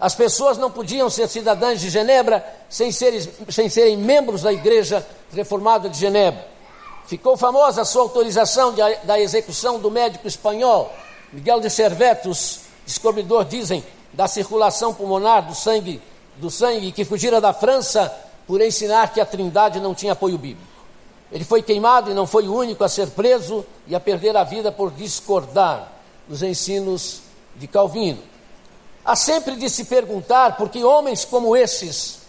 As 0.00 0.14
pessoas 0.14 0.56
não 0.56 0.70
podiam 0.70 1.10
ser 1.10 1.28
cidadãs 1.28 1.82
de 1.82 1.90
Genebra 1.90 2.42
sem 2.70 2.90
serem, 2.90 3.20
sem 3.50 3.68
serem 3.68 3.98
membros 3.98 4.40
da 4.40 4.54
igreja 4.54 5.06
reformada 5.34 5.86
de 5.90 5.98
Genebra. 5.98 6.48
Ficou 7.06 7.36
famosa 7.36 7.82
a 7.82 7.84
sua 7.84 8.00
autorização 8.00 8.72
de, 8.72 8.80
da 9.04 9.20
execução 9.20 9.78
do 9.78 9.90
médico 9.90 10.26
espanhol 10.26 10.90
Miguel 11.30 11.60
de 11.60 11.68
Servetos, 11.68 12.60
descobridor, 12.86 13.44
dizem, 13.44 13.84
da 14.16 14.26
circulação 14.26 14.94
pulmonar 14.94 15.46
do 15.46 15.54
sangue, 15.54 16.00
do 16.38 16.50
sangue 16.50 16.90
que 16.90 17.04
fugira 17.04 17.40
da 17.40 17.52
França 17.52 18.12
por 18.46 18.62
ensinar 18.62 19.12
que 19.12 19.20
a 19.20 19.26
Trindade 19.26 19.78
não 19.78 19.94
tinha 19.94 20.14
apoio 20.14 20.38
bíblico. 20.38 20.66
Ele 21.30 21.44
foi 21.44 21.62
queimado 21.62 22.10
e 22.10 22.14
não 22.14 22.26
foi 22.26 22.48
o 22.48 22.54
único 22.54 22.82
a 22.82 22.88
ser 22.88 23.10
preso 23.10 23.64
e 23.86 23.94
a 23.94 24.00
perder 24.00 24.36
a 24.36 24.42
vida 24.44 24.72
por 24.72 24.90
discordar 24.90 25.92
dos 26.26 26.42
ensinos 26.42 27.20
de 27.56 27.66
Calvino. 27.66 28.22
Há 29.04 29.14
sempre 29.14 29.54
de 29.56 29.68
se 29.68 29.84
perguntar 29.84 30.56
por 30.56 30.70
que 30.70 30.82
homens 30.82 31.24
como 31.24 31.54
esses 31.54 32.20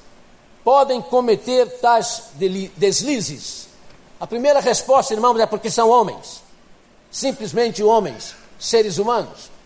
podem 0.64 1.02
cometer 1.02 1.80
tais 1.80 2.32
deslizes. 2.76 3.70
A 4.20 4.28
primeira 4.28 4.60
resposta, 4.60 5.14
irmãos, 5.14 5.40
é 5.40 5.46
porque 5.46 5.72
são 5.72 5.90
homens, 5.90 6.44
simplesmente 7.10 7.82
homens, 7.82 8.36
seres 8.60 8.98
humanos. 8.98 9.57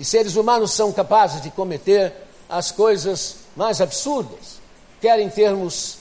E 0.00 0.04
seres 0.04 0.34
humanos 0.34 0.72
são 0.72 0.90
capazes 0.90 1.42
de 1.42 1.50
cometer 1.50 2.10
as 2.48 2.72
coisas 2.72 3.36
mais 3.54 3.82
absurdas, 3.82 4.58
quer 4.98 5.20
em 5.20 5.28
termos 5.28 5.98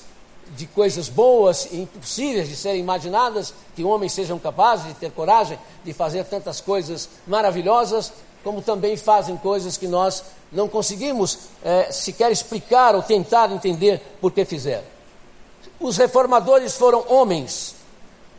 de 0.56 0.66
coisas 0.68 1.10
boas 1.10 1.68
e 1.70 1.82
impossíveis 1.82 2.48
de 2.48 2.56
serem 2.56 2.80
imaginadas, 2.80 3.54
que 3.76 3.84
homens 3.84 4.14
sejam 4.14 4.40
capazes 4.40 4.88
de 4.88 4.94
ter 4.94 5.12
coragem 5.12 5.60
de 5.84 5.92
fazer 5.92 6.24
tantas 6.24 6.62
coisas 6.62 7.10
maravilhosas, 7.28 8.14
como 8.42 8.62
também 8.62 8.96
fazem 8.96 9.36
coisas 9.36 9.76
que 9.76 9.86
nós 9.86 10.24
não 10.50 10.70
conseguimos 10.70 11.38
é, 11.62 11.92
sequer 11.92 12.32
explicar 12.32 12.96
ou 12.96 13.04
tentar 13.04 13.52
entender 13.52 14.02
por 14.22 14.32
que 14.32 14.46
fizeram. 14.46 14.86
Os 15.78 15.98
reformadores 15.98 16.74
foram 16.74 17.04
homens, 17.10 17.76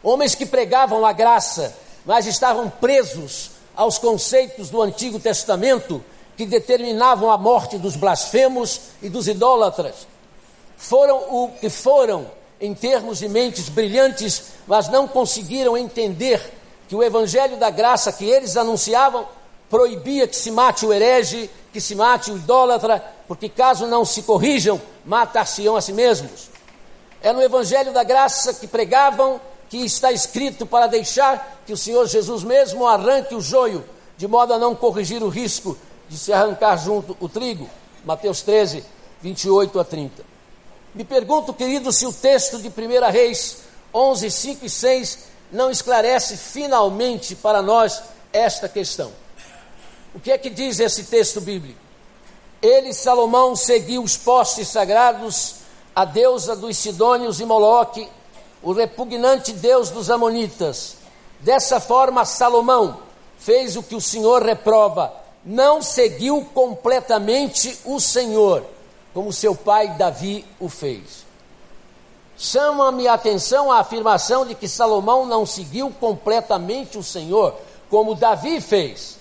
homens 0.02 0.34
que 0.34 0.46
pregavam 0.46 1.04
a 1.04 1.12
graça, 1.12 1.76
mas 2.06 2.26
estavam 2.26 2.70
presos 2.70 3.59
aos 3.74 3.98
conceitos 3.98 4.70
do 4.70 4.80
Antigo 4.82 5.18
Testamento 5.18 6.02
que 6.36 6.46
determinavam 6.46 7.30
a 7.30 7.36
morte 7.36 7.76
dos 7.76 7.96
blasfemos 7.96 8.80
e 9.02 9.08
dos 9.08 9.28
idólatras. 9.28 10.06
Foram 10.76 11.16
o 11.28 11.50
que 11.60 11.68
foram 11.68 12.26
em 12.60 12.74
termos 12.74 13.18
de 13.18 13.28
mentes 13.28 13.68
brilhantes, 13.68 14.52
mas 14.66 14.88
não 14.88 15.08
conseguiram 15.08 15.76
entender 15.76 16.40
que 16.88 16.96
o 16.96 17.02
evangelho 17.02 17.56
da 17.56 17.70
graça 17.70 18.12
que 18.12 18.24
eles 18.24 18.56
anunciavam 18.56 19.26
proibia 19.68 20.26
que 20.26 20.34
se 20.34 20.50
mate 20.50 20.84
o 20.84 20.92
herege, 20.92 21.48
que 21.72 21.80
se 21.80 21.94
mate 21.94 22.32
o 22.32 22.36
idólatra, 22.36 23.04
porque 23.28 23.48
caso 23.48 23.86
não 23.86 24.04
se 24.04 24.22
corrijam, 24.22 24.80
matar-se-ão 25.04 25.76
a 25.76 25.80
si 25.80 25.92
mesmos. 25.92 26.50
É 27.22 27.32
no 27.32 27.40
evangelho 27.40 27.92
da 27.92 28.02
graça 28.02 28.54
que 28.54 28.66
pregavam 28.66 29.40
que 29.70 29.78
está 29.78 30.10
escrito 30.10 30.66
para 30.66 30.88
deixar 30.88 31.62
que 31.64 31.72
o 31.72 31.76
Senhor 31.76 32.06
Jesus 32.06 32.42
mesmo 32.42 32.86
arranque 32.86 33.36
o 33.36 33.40
joio, 33.40 33.84
de 34.16 34.26
modo 34.26 34.52
a 34.52 34.58
não 34.58 34.74
corrigir 34.74 35.22
o 35.22 35.28
risco 35.28 35.78
de 36.08 36.18
se 36.18 36.32
arrancar 36.32 36.76
junto 36.76 37.16
o 37.20 37.28
trigo. 37.28 37.70
Mateus 38.04 38.42
13, 38.42 38.84
28 39.22 39.78
a 39.78 39.84
30. 39.84 40.24
Me 40.92 41.04
pergunto, 41.04 41.54
querido, 41.54 41.92
se 41.92 42.04
o 42.04 42.12
texto 42.12 42.58
de 42.58 42.68
1 42.68 43.10
Reis 43.12 43.58
11, 43.94 44.28
5 44.28 44.66
e 44.66 44.70
6 44.70 45.18
não 45.52 45.70
esclarece 45.70 46.36
finalmente 46.36 47.36
para 47.36 47.62
nós 47.62 48.02
esta 48.32 48.68
questão. 48.68 49.12
O 50.12 50.18
que 50.18 50.32
é 50.32 50.38
que 50.38 50.50
diz 50.50 50.80
esse 50.80 51.04
texto 51.04 51.40
bíblico? 51.40 51.78
Ele, 52.60 52.92
Salomão, 52.92 53.54
seguiu 53.54 54.02
os 54.02 54.16
postes 54.16 54.66
sagrados, 54.66 55.56
a 55.94 56.04
deusa 56.04 56.56
dos 56.56 56.76
Sidônios 56.76 57.40
e 57.40 57.44
Moloque, 57.44 58.08
o 58.62 58.72
repugnante 58.72 59.52
Deus 59.52 59.90
dos 59.90 60.10
Amonitas. 60.10 60.96
Dessa 61.40 61.80
forma, 61.80 62.24
Salomão 62.24 62.98
fez 63.38 63.76
o 63.76 63.82
que 63.82 63.94
o 63.94 64.00
Senhor 64.00 64.42
reprova, 64.42 65.12
não 65.44 65.80
seguiu 65.80 66.46
completamente 66.52 67.78
o 67.84 67.98
Senhor, 67.98 68.64
como 69.14 69.32
seu 69.32 69.54
pai 69.54 69.88
Davi 69.96 70.44
o 70.58 70.68
fez. 70.68 71.24
Chama-me 72.36 73.06
a 73.06 73.14
atenção 73.14 73.70
a 73.70 73.80
afirmação 73.80 74.46
de 74.46 74.54
que 74.54 74.68
Salomão 74.68 75.26
não 75.26 75.44
seguiu 75.44 75.90
completamente 75.90 76.96
o 76.96 77.02
Senhor, 77.02 77.54
como 77.90 78.14
Davi 78.14 78.60
fez. 78.60 79.18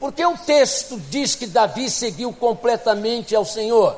Porque 0.00 0.24
o 0.24 0.36
texto 0.36 0.98
diz 1.08 1.34
que 1.34 1.46
Davi 1.46 1.90
seguiu 1.90 2.32
completamente 2.32 3.34
ao 3.34 3.44
Senhor, 3.44 3.96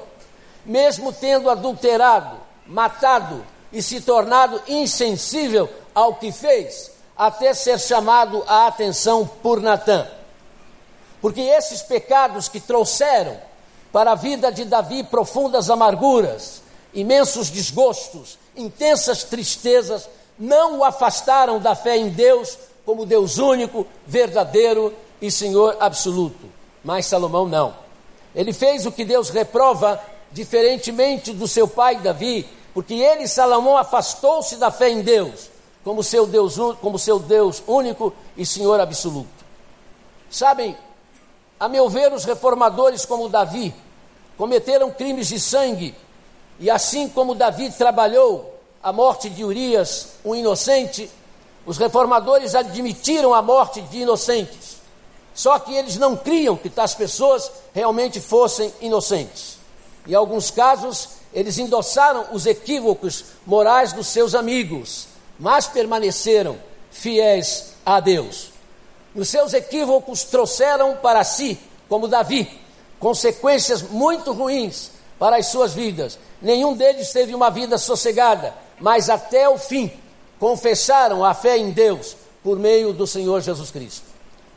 mesmo 0.65 1.13
tendo 1.13 1.51
adulterado, 1.51 2.37
matado, 2.67 3.45
e 3.73 3.83
se 3.83 4.01
tornado 4.01 4.61
insensível 4.69 5.69
ao 5.95 6.15
que 6.15 6.33
fez, 6.33 6.91
até 7.17 7.53
ser 7.55 7.79
chamado 7.79 8.43
a 8.47 8.67
atenção 8.67 9.27
por 9.43 9.61
Natã. 9.61 10.07
Porque 11.21 11.41
esses 11.41 11.83
pecados 11.83 12.49
que 12.49 12.61
trouxeram 12.61 13.37
para 13.93 14.13
a 14.13 14.17
vida 14.17 14.51
de 14.51 14.65
Davi 14.65 15.03
profundas 15.05 15.69
amarguras, 15.69 16.63
imensos 16.95 17.51
desgostos, 17.51 18.39
intensas 18.57 19.25
tristezas, 19.25 20.09
não 20.39 20.79
o 20.79 20.85
afastaram 20.85 21.61
da 21.61 21.75
fé 21.75 21.97
em 21.97 22.09
Deus 22.09 22.57
como 22.85 23.05
Deus 23.05 23.39
único, 23.39 23.87
verdadeiro 24.07 24.95
e 25.21 25.31
Senhor 25.31 25.77
absoluto. 25.79 26.51
Mas 26.83 27.07
Salomão 27.07 27.47
não. 27.47 27.75
Ele 28.35 28.53
fez 28.53 28.87
o 28.87 28.93
que 28.93 29.05
Deus 29.05 29.29
reprova, 29.29 30.01
diferentemente 30.33 31.33
do 31.33 31.47
seu 31.47 31.69
pai 31.69 31.97
Davi, 31.97 32.49
porque 32.73 32.95
ele, 32.95 33.27
Salomão, 33.27 33.77
afastou-se 33.77 34.57
da 34.57 34.71
fé 34.71 34.91
em 34.91 35.03
Deus, 35.03 35.51
como 35.83 36.03
seu 36.03 36.27
Deus, 36.27 36.57
como 36.81 36.99
seu 36.99 37.19
Deus 37.19 37.63
único 37.67 38.13
e 38.37 38.47
Senhor 38.47 38.81
absoluto. 38.81 39.29
Sabem, 40.31 40.77
a 41.59 41.69
meu 41.69 41.89
ver, 41.89 42.13
os 42.13 42.25
reformadores 42.25 43.05
como 43.05 43.29
Davi 43.29 43.75
cometeram 44.37 44.91
crimes 44.91 45.29
de 45.29 45.41
sangue, 45.41 45.95
e 46.59 46.71
assim 46.71 47.09
como 47.09 47.35
Davi 47.35 47.71
trabalhou 47.71 48.55
a 48.83 48.93
morte 48.93 49.29
de 49.29 49.45
Urias, 49.45 50.11
um 50.25 50.35
inocente, 50.35 51.11
os 51.67 51.77
reformadores 51.77 52.55
admitiram 52.55 53.35
a 53.35 53.43
morte 53.43 53.83
de 53.83 53.99
inocentes. 53.99 54.79
Só 55.35 55.59
que 55.59 55.75
eles 55.75 55.97
não 55.97 56.17
criam 56.17 56.57
que 56.57 56.69
tais 56.69 56.95
pessoas 56.95 57.51
realmente 57.75 58.21
fossem 58.21 58.73
inocentes. 58.81 59.59
Em 60.07 60.15
alguns 60.15 60.51
casos, 60.51 61.20
eles 61.33 61.59
endossaram 61.59 62.27
os 62.33 62.47
equívocos 62.47 63.25
morais 63.47 63.93
dos 63.93 64.09
seus 64.09 64.35
amigos, 64.35 65.07
mas 65.39 65.67
permaneceram 65.67 66.59
fiéis 66.91 67.75
a 67.85 68.01
Deus. 68.01 68.51
Os 69.15 69.29
seus 69.29 69.55
equívocos 69.55 70.25
trouxeram 70.25 70.97
para 70.97 71.25
si, 71.25 71.59
como 71.89 72.09
Davi, 72.09 72.61
consequências 72.99 73.83
muito 73.83 74.33
ruins 74.33 74.91
para 75.19 75.37
as 75.37 75.47
suas 75.47 75.73
vidas. 75.73 76.19
Nenhum 76.41 76.75
deles 76.75 77.13
teve 77.13 77.35
uma 77.35 77.51
vida 77.51 77.79
sossegada, 77.79 78.55
mas 78.79 79.11
até 79.11 79.49
o 79.49 79.59
fim 79.59 79.91
confessaram 80.39 81.25
a 81.25 81.35
fé 81.35 81.59
em 81.59 81.71
Deus 81.71 82.17
por 82.43 82.59
meio 82.59 82.93
do 82.93 83.07
Senhor 83.07 83.41
Jesus 83.41 83.71
Cristo. 83.71 84.07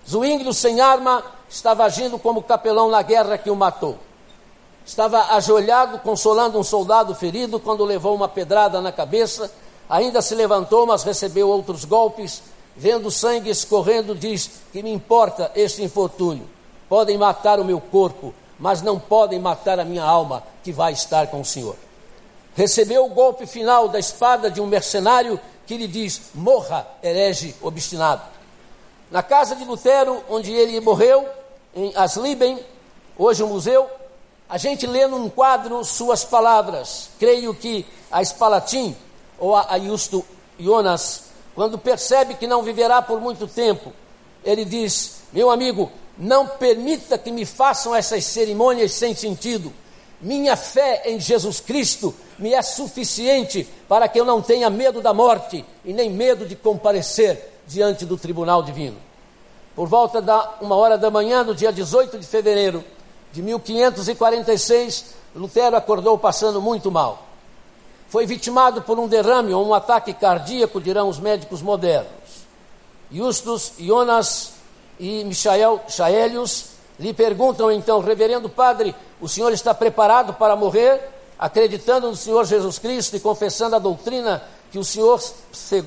Zwinglio, 0.10 0.54
sem 0.54 0.82
arma, 0.82 1.24
estava 1.50 1.84
agindo 1.84 2.18
como 2.18 2.44
capelão 2.44 2.90
na 2.90 3.02
guerra 3.02 3.38
que 3.38 3.50
o 3.50 3.56
matou. 3.56 3.98
Estava 4.86 5.36
ajoelhado 5.36 6.00
consolando 6.00 6.60
um 6.60 6.64
soldado 6.64 7.16
ferido 7.16 7.60
quando 7.60 7.86
levou 7.86 8.14
uma 8.14 8.28
pedrada 8.28 8.82
na 8.82 8.92
cabeça. 8.92 9.52
Ainda 9.90 10.22
se 10.22 10.36
levantou, 10.36 10.86
mas 10.86 11.04
recebeu 11.04 11.48
outros 11.50 11.86
golpes. 11.86 12.44
Vendo 12.76 13.10
sangue 13.10 13.50
escorrendo, 13.50 14.16
diz: 14.16 14.50
Que 14.72 14.84
me 14.84 14.92
importa 14.92 15.52
este 15.56 15.84
infortúnio? 15.84 16.50
Podem 16.90 17.18
matar 17.18 17.60
o 17.60 17.66
meu 17.66 17.80
corpo, 17.80 18.34
mas 18.60 18.82
não 18.82 19.00
podem 19.00 19.40
matar 19.40 19.80
a 19.80 19.86
minha 19.86 20.04
alma, 20.04 20.44
que 20.64 20.72
vai 20.72 20.94
estar 20.94 21.28
com 21.28 21.42
o 21.42 21.46
Senhor. 21.46 21.76
Recebeu 22.56 23.06
o 23.06 23.10
golpe 23.10 23.46
final 23.46 23.88
da 23.88 24.00
espada 24.00 24.50
de 24.50 24.62
um 24.62 24.68
mercenário 24.68 25.40
que 25.66 25.78
lhe 25.78 25.88
diz: 25.88 26.32
Morra, 26.34 26.86
herege 27.02 27.56
obstinado. 27.62 28.22
Na 29.10 29.24
casa 29.24 29.56
de 29.56 29.64
Lutero, 29.64 30.24
onde 30.30 30.52
ele 30.52 30.80
morreu, 30.80 31.28
em 31.76 31.92
Asliben, 31.96 32.60
hoje 33.18 33.44
um 33.44 33.48
museu, 33.48 33.88
a 34.54 34.58
gente 34.60 34.86
lê 34.86 35.08
num 35.08 35.30
quadro 35.30 35.84
suas 35.84 36.24
palavras. 36.24 37.10
Creio 37.18 37.56
que 37.56 37.84
a 38.12 38.22
Espalatim, 38.22 38.96
ou 39.40 39.56
a 39.56 39.80
Justo 39.80 40.24
Jonas, 40.60 41.24
quando 41.56 41.76
percebe 41.80 42.36
que 42.36 42.46
não 42.46 42.62
viverá 42.62 43.02
por 43.02 43.20
muito 43.20 43.48
tempo, 43.48 43.92
ele 44.46 44.64
diz: 44.64 45.24
Meu 45.34 45.50
amigo, 45.50 45.92
não 46.16 46.46
permita 46.48 47.18
que 47.18 47.32
me 47.32 47.48
façam 47.48 47.96
essas 47.96 48.26
cerimônias 48.26 48.94
sem 48.94 49.16
sentido. 49.16 49.74
Minha 50.22 50.56
fé 50.56 51.02
em 51.08 51.20
Jesus 51.20 51.60
Cristo 51.60 52.14
me 52.38 52.54
é 52.54 52.62
suficiente 52.62 53.68
para 53.90 54.08
que 54.08 54.20
eu 54.20 54.24
não 54.24 54.40
tenha 54.40 54.70
medo 54.70 55.02
da 55.02 55.16
morte 55.16 55.66
e 55.84 55.92
nem 55.92 56.12
medo 56.12 56.46
de 56.46 56.56
comparecer 56.56 57.60
diante 57.66 58.06
do 58.06 58.18
tribunal 58.18 58.62
divino. 58.62 58.98
Por 59.76 59.88
volta 59.88 60.22
da 60.22 60.58
uma 60.62 60.76
hora 60.76 60.96
da 60.96 61.10
manhã, 61.10 61.44
no 61.44 61.56
dia 61.56 61.74
18 61.74 62.20
de 62.20 62.28
fevereiro, 62.28 62.84
de 63.34 63.42
1546, 63.42 65.06
Lutero 65.36 65.76
acordou 65.76 66.18
passando 66.20 66.62
muito 66.62 66.92
mal. 66.92 67.26
Foi 68.08 68.28
vitimado 68.28 68.84
por 68.84 69.00
um 69.00 69.08
derrame 69.08 69.52
ou 69.52 69.68
um 69.68 69.74
ataque 69.74 70.14
cardíaco, 70.14 70.80
dirão 70.80 71.10
os 71.10 71.20
médicos 71.20 71.60
modernos. 71.60 72.12
Justus, 73.12 73.74
Jonas 73.80 74.54
e 75.00 75.24
Michael 75.24 75.82
Chaelius 75.88 76.74
lhe 77.00 77.12
perguntam 77.12 77.72
então, 77.72 78.00
reverendo 78.02 78.48
padre, 78.48 78.96
o 79.20 79.28
senhor 79.28 79.52
está 79.52 79.74
preparado 79.74 80.36
para 80.36 80.56
morrer, 80.56 81.02
acreditando 81.40 82.08
no 82.08 82.16
Senhor 82.16 82.46
Jesus 82.46 82.78
Cristo 82.78 83.16
e 83.16 83.20
confessando 83.20 83.76
a 83.76 83.80
doutrina 83.80 84.44
que 84.72 84.78
o 84.78 84.84
senhor 84.84 85.20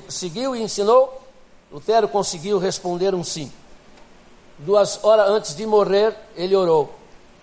seguiu 0.09 0.53
e 0.53 0.61
ensinou? 0.61 1.21
Lutero 1.71 2.09
conseguiu 2.09 2.57
responder 2.57 3.15
um 3.15 3.23
sim. 3.23 3.49
Duas 4.59 5.01
horas 5.01 5.29
antes 5.29 5.55
de 5.55 5.65
morrer, 5.65 6.13
ele 6.35 6.55
orou: 6.55 6.96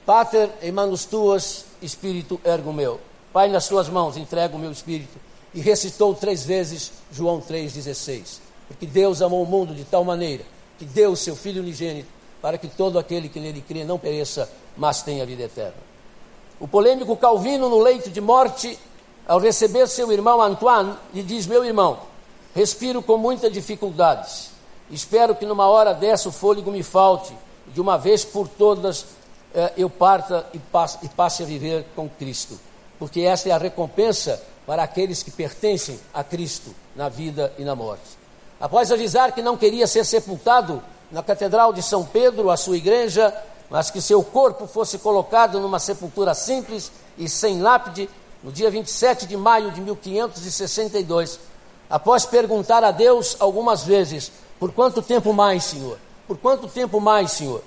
Pater, 0.06 0.50
em 0.62 0.70
manos 0.70 1.04
tuas, 1.04 1.64
espírito 1.80 2.40
ergo 2.44 2.72
meu. 2.72 3.00
Pai, 3.32 3.48
nas 3.48 3.66
tuas 3.66 3.88
mãos 3.88 4.16
entrego 4.16 4.56
o 4.56 4.60
meu 4.60 4.70
espírito. 4.70 5.18
E 5.54 5.60
recitou 5.60 6.14
três 6.14 6.44
vezes 6.44 6.92
João 7.10 7.40
3,16. 7.40 8.38
Porque 8.68 8.86
Deus 8.86 9.22
amou 9.22 9.42
o 9.42 9.46
mundo 9.46 9.74
de 9.74 9.84
tal 9.84 10.04
maneira 10.04 10.44
que 10.78 10.84
deu 10.84 11.12
o 11.12 11.16
seu 11.16 11.36
Filho 11.36 11.62
unigênito 11.62 12.08
para 12.42 12.58
que 12.58 12.68
todo 12.68 12.98
aquele 12.98 13.28
que 13.28 13.40
nele 13.40 13.64
crê 13.66 13.84
não 13.84 13.98
pereça, 13.98 14.50
mas 14.76 15.02
tenha 15.02 15.24
vida 15.24 15.44
eterna. 15.44 15.78
O 16.60 16.68
polêmico 16.68 17.16
Calvino, 17.16 17.70
no 17.70 17.80
leito 17.80 18.10
de 18.10 18.20
morte, 18.20 18.78
ao 19.26 19.38
receber 19.38 19.88
seu 19.88 20.12
irmão 20.12 20.42
Antoine, 20.42 20.94
lhe 21.14 21.22
diz: 21.22 21.46
Meu 21.46 21.64
irmão, 21.64 21.98
respiro 22.54 23.00
com 23.00 23.16
muita 23.16 23.50
dificuldade. 23.50 24.50
Espero 24.90 25.34
que 25.34 25.46
numa 25.46 25.66
hora 25.66 25.94
dessa 25.94 26.28
o 26.28 26.32
fôlego 26.32 26.70
me 26.70 26.82
falte, 26.82 27.32
de 27.68 27.80
uma 27.80 27.96
vez 27.96 28.24
por 28.24 28.46
todas 28.46 29.06
eu 29.76 29.88
parta 29.88 30.46
e 30.52 30.58
passe, 30.58 30.98
e 31.02 31.08
passe 31.08 31.42
a 31.42 31.46
viver 31.46 31.86
com 31.94 32.08
Cristo, 32.08 32.58
porque 32.98 33.20
essa 33.20 33.48
é 33.48 33.52
a 33.52 33.58
recompensa 33.58 34.42
para 34.66 34.82
aqueles 34.82 35.22
que 35.22 35.30
pertencem 35.30 36.00
a 36.12 36.24
Cristo 36.24 36.74
na 36.96 37.08
vida 37.08 37.52
e 37.58 37.64
na 37.64 37.74
morte. 37.74 38.18
Após 38.60 38.90
avisar 38.90 39.32
que 39.32 39.42
não 39.42 39.56
queria 39.56 39.86
ser 39.86 40.04
sepultado 40.04 40.82
na 41.10 41.22
Catedral 41.22 41.72
de 41.72 41.82
São 41.82 42.04
Pedro, 42.04 42.50
a 42.50 42.56
sua 42.56 42.76
igreja, 42.76 43.34
mas 43.70 43.90
que 43.90 44.00
seu 44.00 44.22
corpo 44.22 44.66
fosse 44.66 44.98
colocado 44.98 45.60
numa 45.60 45.78
sepultura 45.78 46.34
simples 46.34 46.90
e 47.18 47.28
sem 47.28 47.60
lápide, 47.60 48.08
no 48.42 48.52
dia 48.52 48.70
27 48.70 49.26
de 49.26 49.36
maio 49.36 49.70
de 49.70 49.80
1562, 49.80 51.40
após 51.88 52.26
perguntar 52.26 52.84
a 52.84 52.90
Deus 52.90 53.36
algumas 53.38 53.84
vezes: 53.84 54.30
Por 54.58 54.72
quanto 54.72 55.00
tempo 55.00 55.32
mais, 55.32 55.64
Senhor? 55.64 55.98
Por 56.26 56.38
quanto 56.38 56.68
tempo 56.68 57.00
mais, 57.00 57.32
Senhor? 57.32 57.62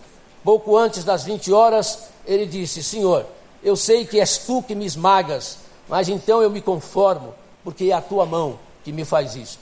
Pouco 0.48 0.78
antes 0.78 1.04
das 1.04 1.26
20 1.26 1.52
horas, 1.52 2.04
ele 2.26 2.46
disse: 2.46 2.82
Senhor, 2.82 3.26
eu 3.62 3.76
sei 3.76 4.06
que 4.06 4.18
és 4.18 4.38
tu 4.38 4.64
que 4.64 4.74
me 4.74 4.86
esmagas, 4.86 5.58
mas 5.90 6.08
então 6.08 6.42
eu 6.42 6.50
me 6.50 6.62
conformo, 6.62 7.36
porque 7.66 7.92
é 7.92 7.92
a 7.92 8.00
tua 8.00 8.26
mão 8.26 8.58
que 8.82 8.94
me 8.94 9.04
faz 9.04 9.36
isto. 9.36 9.60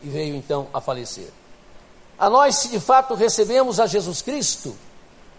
E 0.00 0.08
veio 0.08 0.36
então 0.36 0.68
a 0.72 0.80
falecer. 0.80 1.32
A 2.16 2.30
nós, 2.30 2.54
se 2.54 2.68
de 2.68 2.78
fato 2.78 3.14
recebemos 3.14 3.80
a 3.80 3.88
Jesus 3.88 4.22
Cristo 4.22 4.76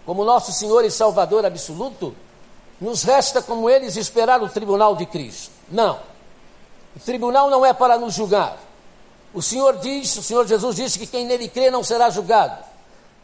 como 0.04 0.22
nosso 0.22 0.52
Senhor 0.52 0.84
e 0.84 0.90
Salvador 0.90 1.46
absoluto, 1.46 2.14
nos 2.78 3.02
resta, 3.02 3.40
como 3.40 3.70
eles, 3.70 3.96
esperar 3.96 4.42
o 4.42 4.50
tribunal 4.50 4.94
de 4.96 5.06
Cristo. 5.06 5.50
Não. 5.70 5.98
O 6.94 7.00
tribunal 7.00 7.48
não 7.48 7.64
é 7.64 7.72
para 7.72 7.96
nos 7.96 8.12
julgar. 8.12 8.58
O 9.32 9.40
Senhor 9.40 9.78
diz, 9.78 10.14
o 10.18 10.22
Senhor 10.22 10.46
Jesus 10.46 10.76
disse 10.76 10.98
que 10.98 11.06
quem 11.06 11.24
nele 11.24 11.48
crê 11.48 11.70
não 11.70 11.82
será 11.82 12.10
julgado, 12.10 12.69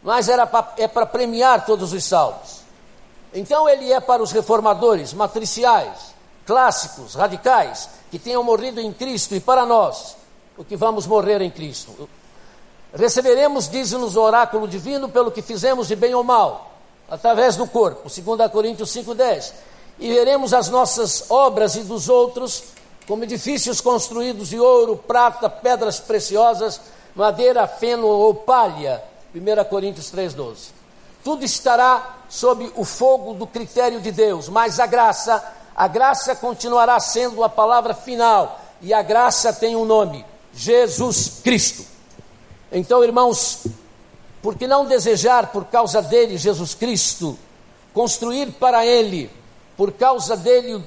mas 0.06 0.28
era 0.28 0.46
pra, 0.46 0.72
é 0.78 0.86
para 0.86 1.04
premiar 1.04 1.66
todos 1.66 1.92
os 1.92 2.04
salvos. 2.04 2.60
Então 3.34 3.68
ele 3.68 3.92
é 3.92 3.98
para 3.98 4.22
os 4.22 4.30
reformadores, 4.30 5.12
matriciais, 5.12 6.14
clássicos, 6.46 7.16
radicais, 7.16 7.88
que 8.08 8.16
tenham 8.16 8.44
morrido 8.44 8.80
em 8.80 8.92
Cristo, 8.92 9.34
e 9.34 9.40
para 9.40 9.66
nós, 9.66 10.16
o 10.56 10.64
que 10.64 10.76
vamos 10.76 11.08
morrer 11.08 11.42
em 11.42 11.50
Cristo. 11.50 12.08
Receberemos, 12.94 13.68
diz-nos 13.68 14.14
o 14.14 14.20
oráculo 14.20 14.68
divino, 14.68 15.08
pelo 15.08 15.32
que 15.32 15.42
fizemos 15.42 15.88
de 15.88 15.96
bem 15.96 16.14
ou 16.14 16.22
mal, 16.22 16.70
através 17.10 17.56
do 17.56 17.66
corpo, 17.66 18.08
2 18.08 18.48
Coríntios 18.52 18.90
5,10. 18.90 19.52
E 19.98 20.08
veremos 20.08 20.54
as 20.54 20.68
nossas 20.68 21.28
obras 21.32 21.74
e 21.74 21.80
dos 21.80 22.08
outros 22.08 22.62
como 23.08 23.24
edifícios 23.24 23.80
construídos 23.80 24.50
de 24.50 24.60
ouro, 24.60 24.96
prata, 24.96 25.50
pedras 25.50 25.98
preciosas, 25.98 26.80
madeira, 27.12 27.66
feno 27.66 28.06
ou 28.06 28.32
palha. 28.32 29.02
1 29.36 29.64
Coríntios 29.68 30.10
3,12. 30.10 30.70
Tudo 31.22 31.44
estará 31.44 32.16
sob 32.28 32.72
o 32.74 32.84
fogo 32.84 33.34
do 33.34 33.46
critério 33.46 34.00
de 34.00 34.10
Deus, 34.10 34.48
mas 34.48 34.80
a 34.80 34.86
graça, 34.86 35.44
a 35.74 35.86
graça 35.86 36.34
continuará 36.34 36.98
sendo 37.00 37.44
a 37.44 37.48
palavra 37.48 37.92
final, 37.92 38.60
e 38.80 38.94
a 38.94 39.02
graça 39.02 39.52
tem 39.52 39.76
um 39.76 39.84
nome: 39.84 40.24
Jesus 40.54 41.40
Cristo. 41.42 41.84
Então, 42.72 43.04
irmãos, 43.04 43.66
por 44.40 44.56
que 44.56 44.66
não 44.66 44.86
desejar 44.86 45.48
por 45.48 45.66
causa 45.66 46.00
dele, 46.00 46.38
Jesus 46.38 46.74
Cristo, 46.74 47.38
construir 47.92 48.52
para 48.52 48.86
ele, 48.86 49.30
por 49.76 49.92
causa 49.92 50.36
dele, 50.36 50.82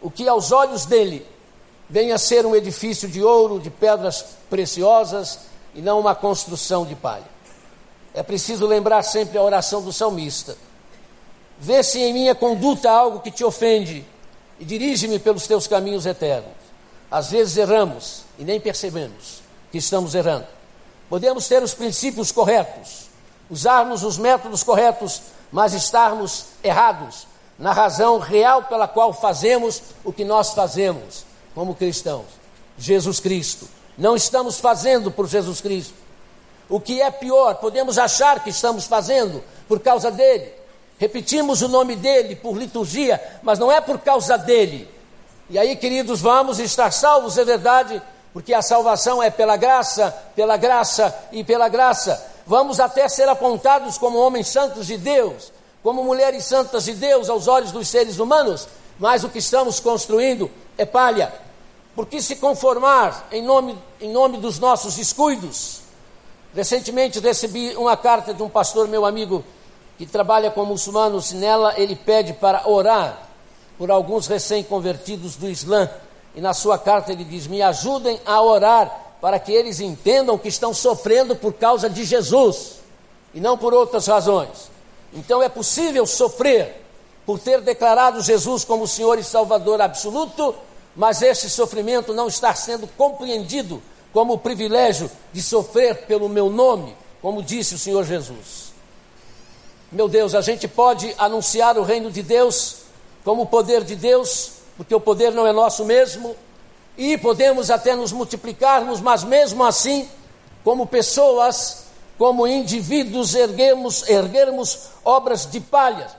o 0.00 0.10
que 0.10 0.28
aos 0.28 0.52
olhos 0.52 0.84
dele 0.84 1.26
venha 1.88 2.16
a 2.16 2.18
ser 2.18 2.44
um 2.44 2.54
edifício 2.54 3.08
de 3.08 3.22
ouro, 3.22 3.60
de 3.60 3.70
pedras 3.70 4.24
preciosas 4.50 5.40
e 5.74 5.80
não 5.80 6.00
uma 6.00 6.14
construção 6.14 6.84
de 6.84 6.94
palha? 6.94 7.32
É 8.14 8.22
preciso 8.22 8.66
lembrar 8.66 9.02
sempre 9.02 9.38
a 9.38 9.42
oração 9.42 9.82
do 9.82 9.92
salmista. 9.92 10.56
Vê 11.58 11.82
se 11.82 12.00
em 12.00 12.12
minha 12.12 12.34
conduta 12.34 12.90
algo 12.90 13.20
que 13.20 13.30
te 13.30 13.44
ofende 13.44 14.04
e 14.58 14.64
dirige-me 14.64 15.18
pelos 15.18 15.46
teus 15.46 15.66
caminhos 15.66 16.06
eternos. 16.06 16.52
Às 17.10 17.30
vezes 17.30 17.56
erramos 17.56 18.22
e 18.38 18.44
nem 18.44 18.60
percebemos 18.60 19.42
que 19.70 19.78
estamos 19.78 20.14
errando. 20.14 20.46
Podemos 21.08 21.46
ter 21.46 21.62
os 21.62 21.74
princípios 21.74 22.32
corretos, 22.32 23.08
usarmos 23.50 24.02
os 24.02 24.18
métodos 24.18 24.62
corretos, 24.62 25.22
mas 25.50 25.74
estarmos 25.74 26.46
errados 26.64 27.26
na 27.58 27.72
razão 27.72 28.18
real 28.18 28.64
pela 28.64 28.88
qual 28.88 29.12
fazemos 29.12 29.82
o 30.04 30.12
que 30.12 30.24
nós 30.24 30.52
fazemos 30.52 31.24
como 31.54 31.74
cristãos. 31.74 32.26
Jesus 32.78 33.20
Cristo. 33.20 33.68
Não 33.96 34.16
estamos 34.16 34.58
fazendo 34.58 35.10
por 35.10 35.28
Jesus 35.28 35.60
Cristo. 35.60 35.94
O 36.72 36.80
que 36.80 37.02
é 37.02 37.10
pior, 37.10 37.56
podemos 37.56 37.98
achar 37.98 38.42
que 38.42 38.48
estamos 38.48 38.86
fazendo 38.86 39.44
por 39.68 39.78
causa 39.80 40.10
dele. 40.10 40.54
Repetimos 40.96 41.60
o 41.60 41.68
nome 41.68 41.94
dele 41.94 42.34
por 42.34 42.56
liturgia, 42.56 43.22
mas 43.42 43.58
não 43.58 43.70
é 43.70 43.78
por 43.78 43.98
causa 43.98 44.38
dele. 44.38 44.88
E 45.50 45.58
aí, 45.58 45.76
queridos, 45.76 46.22
vamos 46.22 46.58
estar 46.58 46.90
salvos, 46.90 47.36
é 47.36 47.44
verdade, 47.44 48.00
porque 48.32 48.54
a 48.54 48.62
salvação 48.62 49.22
é 49.22 49.28
pela 49.28 49.54
graça, 49.58 50.16
pela 50.34 50.56
graça 50.56 51.14
e 51.30 51.44
pela 51.44 51.68
graça. 51.68 52.26
Vamos 52.46 52.80
até 52.80 53.06
ser 53.06 53.28
apontados 53.28 53.98
como 53.98 54.16
homens 54.16 54.48
santos 54.48 54.86
de 54.86 54.96
Deus, 54.96 55.52
como 55.82 56.02
mulheres 56.02 56.46
santas 56.46 56.86
de 56.86 56.94
Deus 56.94 57.28
aos 57.28 57.48
olhos 57.48 57.70
dos 57.70 57.86
seres 57.86 58.18
humanos, 58.18 58.66
mas 58.98 59.22
o 59.24 59.28
que 59.28 59.40
estamos 59.40 59.78
construindo 59.78 60.50
é 60.78 60.86
palha. 60.86 61.34
Porque 61.94 62.22
se 62.22 62.36
conformar 62.36 63.28
em 63.30 63.42
nome, 63.42 63.78
em 64.00 64.10
nome 64.10 64.38
dos 64.38 64.58
nossos 64.58 64.94
descuidos? 64.96 65.82
Recentemente 66.54 67.18
recebi 67.18 67.74
uma 67.76 67.96
carta 67.96 68.34
de 68.34 68.42
um 68.42 68.48
pastor, 68.48 68.86
meu 68.86 69.06
amigo, 69.06 69.42
que 69.96 70.04
trabalha 70.04 70.50
com 70.50 70.64
muçulmanos, 70.64 71.32
nela 71.32 71.74
ele 71.78 71.96
pede 71.96 72.34
para 72.34 72.68
orar 72.68 73.28
por 73.78 73.90
alguns 73.90 74.26
recém-convertidos 74.26 75.36
do 75.36 75.48
Islã 75.48 75.88
e 76.34 76.40
na 76.40 76.52
sua 76.52 76.78
carta 76.78 77.12
ele 77.12 77.24
diz: 77.24 77.46
Me 77.46 77.62
ajudem 77.62 78.20
a 78.26 78.42
orar 78.42 79.14
para 79.20 79.38
que 79.38 79.52
eles 79.52 79.80
entendam 79.80 80.36
que 80.36 80.48
estão 80.48 80.74
sofrendo 80.74 81.34
por 81.34 81.54
causa 81.54 81.88
de 81.88 82.04
Jesus 82.04 82.80
e 83.32 83.40
não 83.40 83.56
por 83.56 83.72
outras 83.72 84.06
razões. 84.06 84.70
Então 85.14 85.42
é 85.42 85.48
possível 85.48 86.06
sofrer 86.06 86.84
por 87.24 87.38
ter 87.38 87.60
declarado 87.60 88.20
Jesus 88.20 88.64
como 88.64 88.86
Senhor 88.86 89.18
e 89.18 89.24
Salvador 89.24 89.80
absoluto, 89.80 90.54
mas 90.94 91.22
esse 91.22 91.48
sofrimento 91.48 92.12
não 92.12 92.28
está 92.28 92.54
sendo 92.54 92.86
compreendido 92.88 93.82
como 94.12 94.34
o 94.34 94.38
privilégio 94.38 95.10
de 95.32 95.42
sofrer 95.42 96.06
pelo 96.06 96.28
meu 96.28 96.50
nome, 96.50 96.96
como 97.20 97.42
disse 97.42 97.74
o 97.74 97.78
Senhor 97.78 98.04
Jesus. 98.04 98.72
Meu 99.90 100.08
Deus, 100.08 100.34
a 100.34 100.40
gente 100.40 100.66
pode 100.66 101.14
anunciar 101.18 101.78
o 101.78 101.82
reino 101.82 102.10
de 102.10 102.22
Deus 102.22 102.82
como 103.24 103.42
o 103.42 103.46
poder 103.46 103.84
de 103.84 103.94
Deus 103.94 104.62
porque 104.76 104.94
o 104.94 105.00
poder 105.00 105.32
não 105.32 105.46
é 105.46 105.52
nosso 105.52 105.84
mesmo, 105.84 106.34
e 106.96 107.16
podemos 107.18 107.70
até 107.70 107.94
nos 107.94 108.12
multiplicarmos, 108.12 109.00
mas 109.00 109.24
mesmo 109.24 109.64
assim, 109.64 110.08
como 110.64 110.86
pessoas, 110.86 111.84
como 112.18 112.46
indivíduos, 112.46 113.34
erguemos, 113.34 114.08
erguermos 114.08 114.88
obras 115.04 115.46
de 115.50 115.60
palha, 115.60 116.10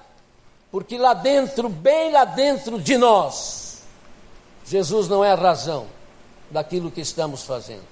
porque 0.72 0.98
lá 0.98 1.14
dentro, 1.14 1.70
bem 1.70 2.12
lá 2.12 2.26
dentro 2.26 2.80
de 2.80 2.98
nós, 2.98 3.84
Jesus 4.66 5.08
não 5.08 5.24
é 5.24 5.32
a 5.32 5.36
razão 5.36 5.86
daquilo 6.54 6.92
que 6.92 7.02
estamos 7.02 7.44
fazendo. 7.44 7.84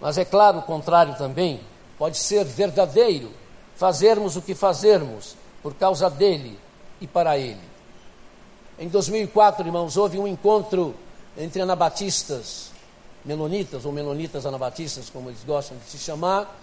Mas 0.00 0.18
é 0.18 0.24
claro, 0.24 0.58
o 0.58 0.62
contrário 0.62 1.16
também, 1.16 1.60
pode 1.98 2.18
ser 2.18 2.44
verdadeiro 2.44 3.30
fazermos 3.74 4.36
o 4.36 4.42
que 4.42 4.54
fazermos 4.54 5.34
por 5.62 5.74
causa 5.74 6.08
dele 6.08 6.58
e 7.00 7.06
para 7.06 7.36
ele. 7.36 7.60
Em 8.78 8.88
2004, 8.88 9.66
irmãos, 9.66 9.96
houve 9.96 10.18
um 10.18 10.26
encontro 10.26 10.94
entre 11.36 11.62
anabatistas, 11.62 12.70
menonitas 13.24 13.84
ou 13.84 13.90
menonitas 13.90 14.46
anabatistas, 14.46 15.10
como 15.10 15.30
eles 15.30 15.42
gostam 15.44 15.76
de 15.78 15.90
se 15.90 15.98
chamar, 15.98 16.56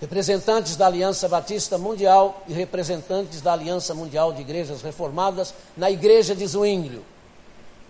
representantes 0.00 0.76
da 0.76 0.86
Aliança 0.86 1.28
Batista 1.28 1.78
Mundial 1.78 2.42
e 2.48 2.52
representantes 2.52 3.40
da 3.40 3.52
Aliança 3.52 3.94
Mundial 3.94 4.32
de 4.32 4.42
Igrejas 4.42 4.82
Reformadas 4.82 5.54
na 5.76 5.90
igreja 5.90 6.34
de 6.34 6.46
Zwinglio. 6.46 7.04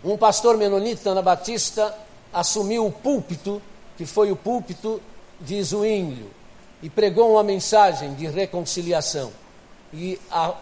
Um 0.04 0.16
pastor 0.16 0.56
menonita 0.56 1.10
anabatista 1.10 1.94
assumiu 2.32 2.86
o 2.86 2.92
púlpito, 2.92 3.60
que 3.96 4.06
foi 4.06 4.30
o 4.30 4.36
púlpito 4.36 5.00
de 5.40 5.62
Zwinglio, 5.62 6.30
e 6.82 6.88
pregou 6.88 7.32
uma 7.32 7.42
mensagem 7.42 8.14
de 8.14 8.26
reconciliação. 8.26 9.32
E 9.92 10.18
a 10.30 10.54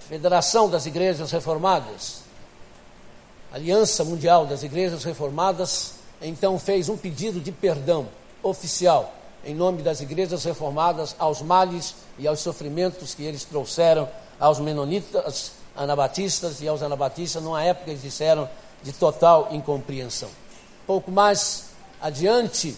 Federação 0.00 0.68
das 0.68 0.86
Igrejas 0.86 1.30
Reformadas, 1.30 2.22
Aliança 3.52 4.04
Mundial 4.04 4.46
das 4.46 4.62
Igrejas 4.62 5.04
Reformadas, 5.04 5.94
então 6.20 6.58
fez 6.58 6.88
um 6.88 6.96
pedido 6.96 7.40
de 7.40 7.52
perdão 7.52 8.08
oficial 8.42 9.14
em 9.44 9.54
nome 9.54 9.82
das 9.82 10.00
igrejas 10.00 10.44
reformadas 10.44 11.14
aos 11.18 11.40
males 11.42 11.94
e 12.18 12.26
aos 12.26 12.40
sofrimentos 12.40 13.14
que 13.14 13.24
eles 13.24 13.44
trouxeram 13.44 14.08
aos 14.38 14.58
menonitas, 14.58 15.52
anabatistas 15.76 16.60
e 16.60 16.68
aos 16.68 16.82
anabatistas, 16.82 17.42
numa 17.42 17.62
época 17.62 17.90
eles 17.90 18.02
disseram 18.02 18.48
de 18.82 18.92
total 18.92 19.48
incompreensão. 19.52 20.28
Pouco 20.88 21.12
mais 21.12 21.66
adiante, 22.00 22.74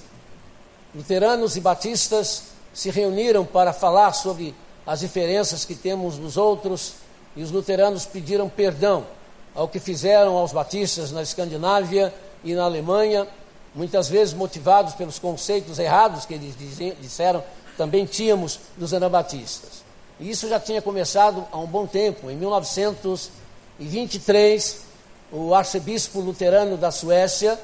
luteranos 0.92 1.54
e 1.54 1.60
batistas 1.60 2.42
se 2.74 2.90
reuniram 2.90 3.44
para 3.44 3.72
falar 3.72 4.14
sobre 4.14 4.52
as 4.84 4.98
diferenças 4.98 5.64
que 5.64 5.76
temos 5.76 6.18
nos 6.18 6.36
outros 6.36 6.94
e 7.36 7.42
os 7.44 7.52
luteranos 7.52 8.04
pediram 8.04 8.48
perdão 8.48 9.06
ao 9.54 9.68
que 9.68 9.78
fizeram 9.78 10.36
aos 10.36 10.50
batistas 10.50 11.12
na 11.12 11.22
Escandinávia 11.22 12.12
e 12.42 12.52
na 12.52 12.64
Alemanha, 12.64 13.28
muitas 13.72 14.08
vezes 14.08 14.34
motivados 14.34 14.94
pelos 14.94 15.20
conceitos 15.20 15.78
errados 15.78 16.26
que 16.26 16.34
eles 16.34 16.56
disseram 17.00 17.44
também 17.76 18.06
tínhamos 18.06 18.58
dos 18.76 18.92
anabatistas. 18.92 19.84
E 20.18 20.28
isso 20.28 20.48
já 20.48 20.58
tinha 20.58 20.82
começado 20.82 21.46
há 21.52 21.58
um 21.58 21.66
bom 21.66 21.86
tempo, 21.86 22.28
em 22.28 22.34
1923, 22.34 24.80
o 25.30 25.54
arcebispo 25.54 26.18
luterano 26.18 26.76
da 26.76 26.90
Suécia, 26.90 27.56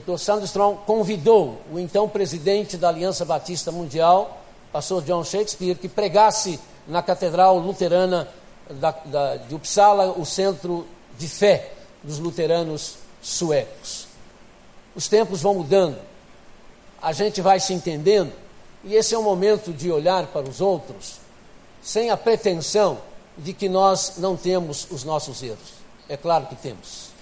Dr. 0.00 0.18
Sandstrom, 0.18 0.76
convidou 0.76 1.60
o 1.72 1.78
então 1.78 2.08
presidente 2.08 2.76
da 2.76 2.88
Aliança 2.88 3.24
Batista 3.24 3.70
Mundial, 3.70 4.40
pastor 4.72 5.02
John 5.02 5.24
Shakespeare, 5.24 5.76
que 5.76 5.88
pregasse 5.88 6.58
na 6.86 7.02
Catedral 7.02 7.58
Luterana 7.58 8.28
da, 8.68 8.90
da, 8.90 9.36
de 9.36 9.54
Uppsala, 9.54 10.14
o 10.18 10.24
centro 10.24 10.86
de 11.18 11.28
fé 11.28 11.72
dos 12.02 12.18
luteranos 12.18 12.96
suecos. 13.22 14.06
Os 14.94 15.08
tempos 15.08 15.42
vão 15.42 15.54
mudando, 15.54 15.98
a 17.00 17.12
gente 17.12 17.40
vai 17.40 17.60
se 17.60 17.72
entendendo, 17.72 18.32
e 18.82 18.94
esse 18.94 19.14
é 19.14 19.18
o 19.18 19.22
momento 19.22 19.72
de 19.72 19.90
olhar 19.90 20.26
para 20.26 20.48
os 20.48 20.60
outros 20.60 21.24
sem 21.82 22.10
a 22.10 22.16
pretensão 22.16 22.98
de 23.36 23.52
que 23.52 23.68
nós 23.68 24.14
não 24.16 24.36
temos 24.36 24.86
os 24.90 25.04
nossos 25.04 25.42
erros. 25.42 25.74
É 26.08 26.16
claro 26.16 26.46
que 26.46 26.56
temos. 26.56 27.13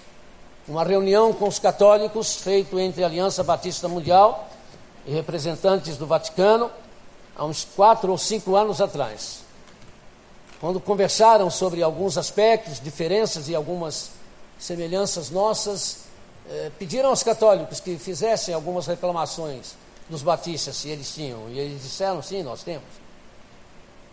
Uma 0.65 0.85
reunião 0.85 1.33
com 1.33 1.47
os 1.47 1.59
católicos, 1.59 2.37
feito 2.37 2.79
entre 2.79 3.03
a 3.03 3.07
Aliança 3.07 3.43
Batista 3.43 3.89
Mundial 3.89 4.47
e 5.05 5.11
representantes 5.11 5.97
do 5.97 6.07
Vaticano, 6.07 6.71
há 7.35 7.43
uns 7.43 7.67
quatro 7.75 8.09
ou 8.11 8.17
cinco 8.17 8.55
anos 8.55 8.79
atrás, 8.79 9.39
quando 10.61 10.79
conversaram 10.79 11.49
sobre 11.49 11.83
alguns 11.83 12.17
aspectos, 12.17 12.79
diferenças 12.79 13.49
e 13.49 13.55
algumas 13.55 14.11
semelhanças 14.57 15.29
nossas, 15.29 16.05
eh, 16.49 16.71
pediram 16.79 17.09
aos 17.09 17.23
católicos 17.23 17.81
que 17.81 17.97
fizessem 17.97 18.55
algumas 18.55 18.87
reclamações 18.87 19.75
dos 20.09 20.21
batistas, 20.21 20.77
se 20.77 20.87
eles 20.87 21.13
tinham, 21.13 21.49
e 21.49 21.59
eles 21.59 21.81
disseram: 21.81 22.21
sim, 22.21 22.41
nós 22.41 22.63
temos. 22.63 22.87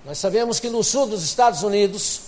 Nós 0.04 0.18
sabemos 0.18 0.58
que 0.58 0.68
no 0.68 0.82
sul 0.82 1.06
dos 1.06 1.22
Estados 1.22 1.62
Unidos, 1.62 2.22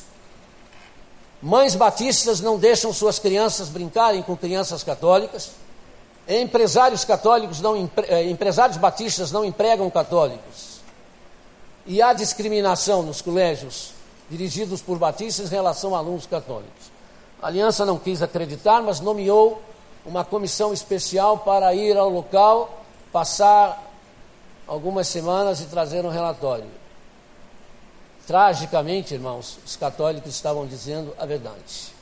mães 1.43 1.75
batistas 1.75 2.41
não 2.41 2.57
deixam 2.57 2.93
suas 2.93 3.19
crianças 3.19 3.69
brincarem 3.69 4.23
com 4.23 4.37
crianças 4.37 4.85
católicas, 4.85 5.51
empresários 6.29 7.05
católicos 7.05 7.61
não, 7.61 7.91
eh, 8.09 8.31
empresários 8.31 8.77
batistas 8.77 9.33
não 9.33 9.45
empregam 9.45 9.91
católicos. 9.91 10.81
E 11.85 12.01
há 12.01 12.13
discriminação 12.13 13.03
nos 13.03 13.21
colégios 13.21 13.91
dirigidos 14.31 14.81
por 14.81 14.99
batistas 14.99 15.51
em 15.51 15.55
relação 15.55 15.95
a 15.95 15.99
alunos 15.99 16.27
católicos. 16.27 16.93
A 17.43 17.49
aliança 17.49 17.85
não 17.85 17.99
quis 17.99 18.23
acreditar, 18.23 18.81
mas 18.81 19.01
nomeou 19.01 19.61
uma 20.07 20.25
comissão 20.25 20.73
especial 20.73 21.39
para 21.39 21.75
ir 21.75 21.97
ao 21.97 22.09
local, 22.09 22.85
passar 23.13 23.83
algumas 24.67 25.09
semanas 25.09 25.61
e 25.61 25.65
trazer 25.65 26.05
um 26.05 26.09
relatório. 26.09 26.82
Tragicamente, 28.27 29.15
irmãos, 29.15 29.59
os 29.65 29.77
católicos 29.77 30.33
estavam 30.35 30.67
dizendo 30.67 31.15
a 31.19 31.27
verdade. 31.27 31.93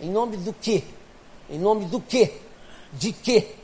Em 0.00 0.08
nome 0.08 0.36
do 0.36 0.52
quê? 0.52 0.84
Em 1.48 1.58
nome 1.58 1.84
do 1.86 2.00
quê? 2.00 2.32
De 2.92 3.12
quê? 3.12 3.54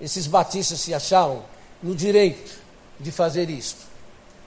Esses 0.00 0.26
batistas 0.26 0.80
se 0.80 0.92
achavam 0.92 1.42
no 1.82 1.94
direito 1.94 2.60
de 3.00 3.10
fazer 3.10 3.48
isto. 3.48 3.86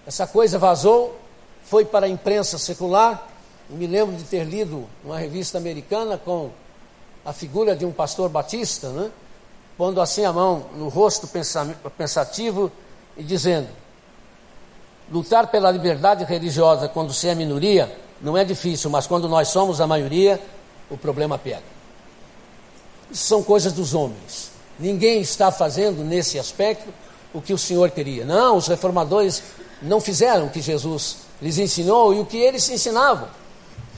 Essa 0.06 0.28
coisa 0.28 0.60
vazou, 0.60 1.20
foi 1.64 1.84
para 1.84 2.06
a 2.06 2.10
imprensa 2.10 2.58
secular. 2.58 3.28
Eu 3.70 3.76
me 3.76 3.88
lembro 3.88 4.16
de 4.16 4.24
ter 4.24 4.44
lido 4.44 4.88
uma 5.04 5.18
revista 5.18 5.58
americana 5.58 6.18
com 6.18 6.52
a 7.26 7.34
figura 7.34 7.76
de 7.76 7.86
um 7.86 7.92
pastor 7.92 8.30
batista, 8.30 8.90
né? 8.90 9.12
pondo 9.78 10.00
assim 10.00 10.24
a 10.24 10.32
mão 10.32 10.68
no 10.76 10.88
rosto 10.88 11.28
pensativo 11.98 12.72
e 13.18 13.24
dizendo: 13.24 13.68
lutar 15.12 15.48
pela 15.48 15.72
liberdade 15.72 16.24
religiosa 16.24 16.88
quando 16.88 17.14
se 17.14 17.28
é 17.28 17.36
minoria 17.36 17.96
não 18.22 18.38
é 18.38 18.44
difícil, 18.44 18.90
mas 18.90 19.06
quando 19.06 19.28
nós 19.28 19.50
somos 19.50 19.82
a 19.82 19.88
maioria, 19.88 20.40
o 20.90 20.98
problema 20.98 21.38
pega. 21.38 21.64
Isso 23.12 23.28
são 23.28 23.44
coisas 23.44 23.74
dos 23.74 23.94
homens. 23.94 24.52
Ninguém 24.80 25.22
está 25.22 25.52
fazendo 25.52 26.04
nesse 26.04 26.40
aspecto 26.40 26.90
o 27.34 27.42
que 27.42 27.54
o 27.54 27.58
Senhor 27.58 27.92
queria. 27.92 28.26
Não, 28.26 28.58
os 28.58 28.68
reformadores 28.68 29.44
não 29.82 30.00
fizeram 30.00 30.48
o 30.48 30.50
que 30.50 30.62
Jesus 30.62 31.18
lhes 31.42 31.58
ensinou 31.58 32.14
e 32.14 32.20
o 32.20 32.26
que 32.26 32.38
eles 32.38 32.68
ensinavam 32.70 33.28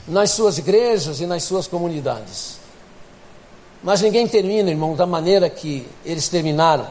nas 0.06 0.30
suas 0.30 0.58
igrejas 0.58 1.20
e 1.20 1.26
nas 1.26 1.44
suas 1.44 1.66
comunidades. 1.66 2.58
Mas 3.82 4.00
ninguém 4.00 4.26
termina, 4.26 4.70
irmão, 4.70 4.96
da 4.96 5.06
maneira 5.06 5.48
que 5.48 5.86
eles 6.04 6.28
terminaram, 6.28 6.88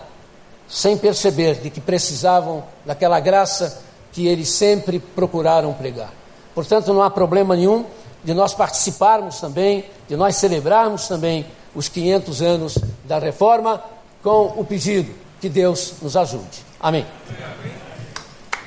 sem 0.69 0.97
perceber 0.97 1.55
de 1.55 1.69
que 1.69 1.81
precisavam 1.81 2.63
daquela 2.85 3.19
graça 3.19 3.81
que 4.17 4.25
eles 4.25 4.49
sempre 4.49 4.97
procuraram 4.97 5.71
pregar. 5.73 6.11
Portanto, 6.55 6.91
não 6.91 7.03
há 7.03 7.09
problema 7.11 7.55
nenhum 7.55 7.85
de 8.23 8.33
nós 8.33 8.51
participarmos 8.51 9.39
também, 9.39 9.85
de 10.09 10.15
nós 10.15 10.37
celebrarmos 10.37 11.07
também 11.07 11.45
os 11.75 11.87
500 11.87 12.41
anos 12.41 12.79
da 13.05 13.19
reforma, 13.19 13.79
com 14.23 14.55
o 14.57 14.65
pedido 14.65 15.13
que 15.39 15.47
Deus 15.47 15.93
nos 16.01 16.17
ajude. 16.17 16.65
Amém. 16.79 17.05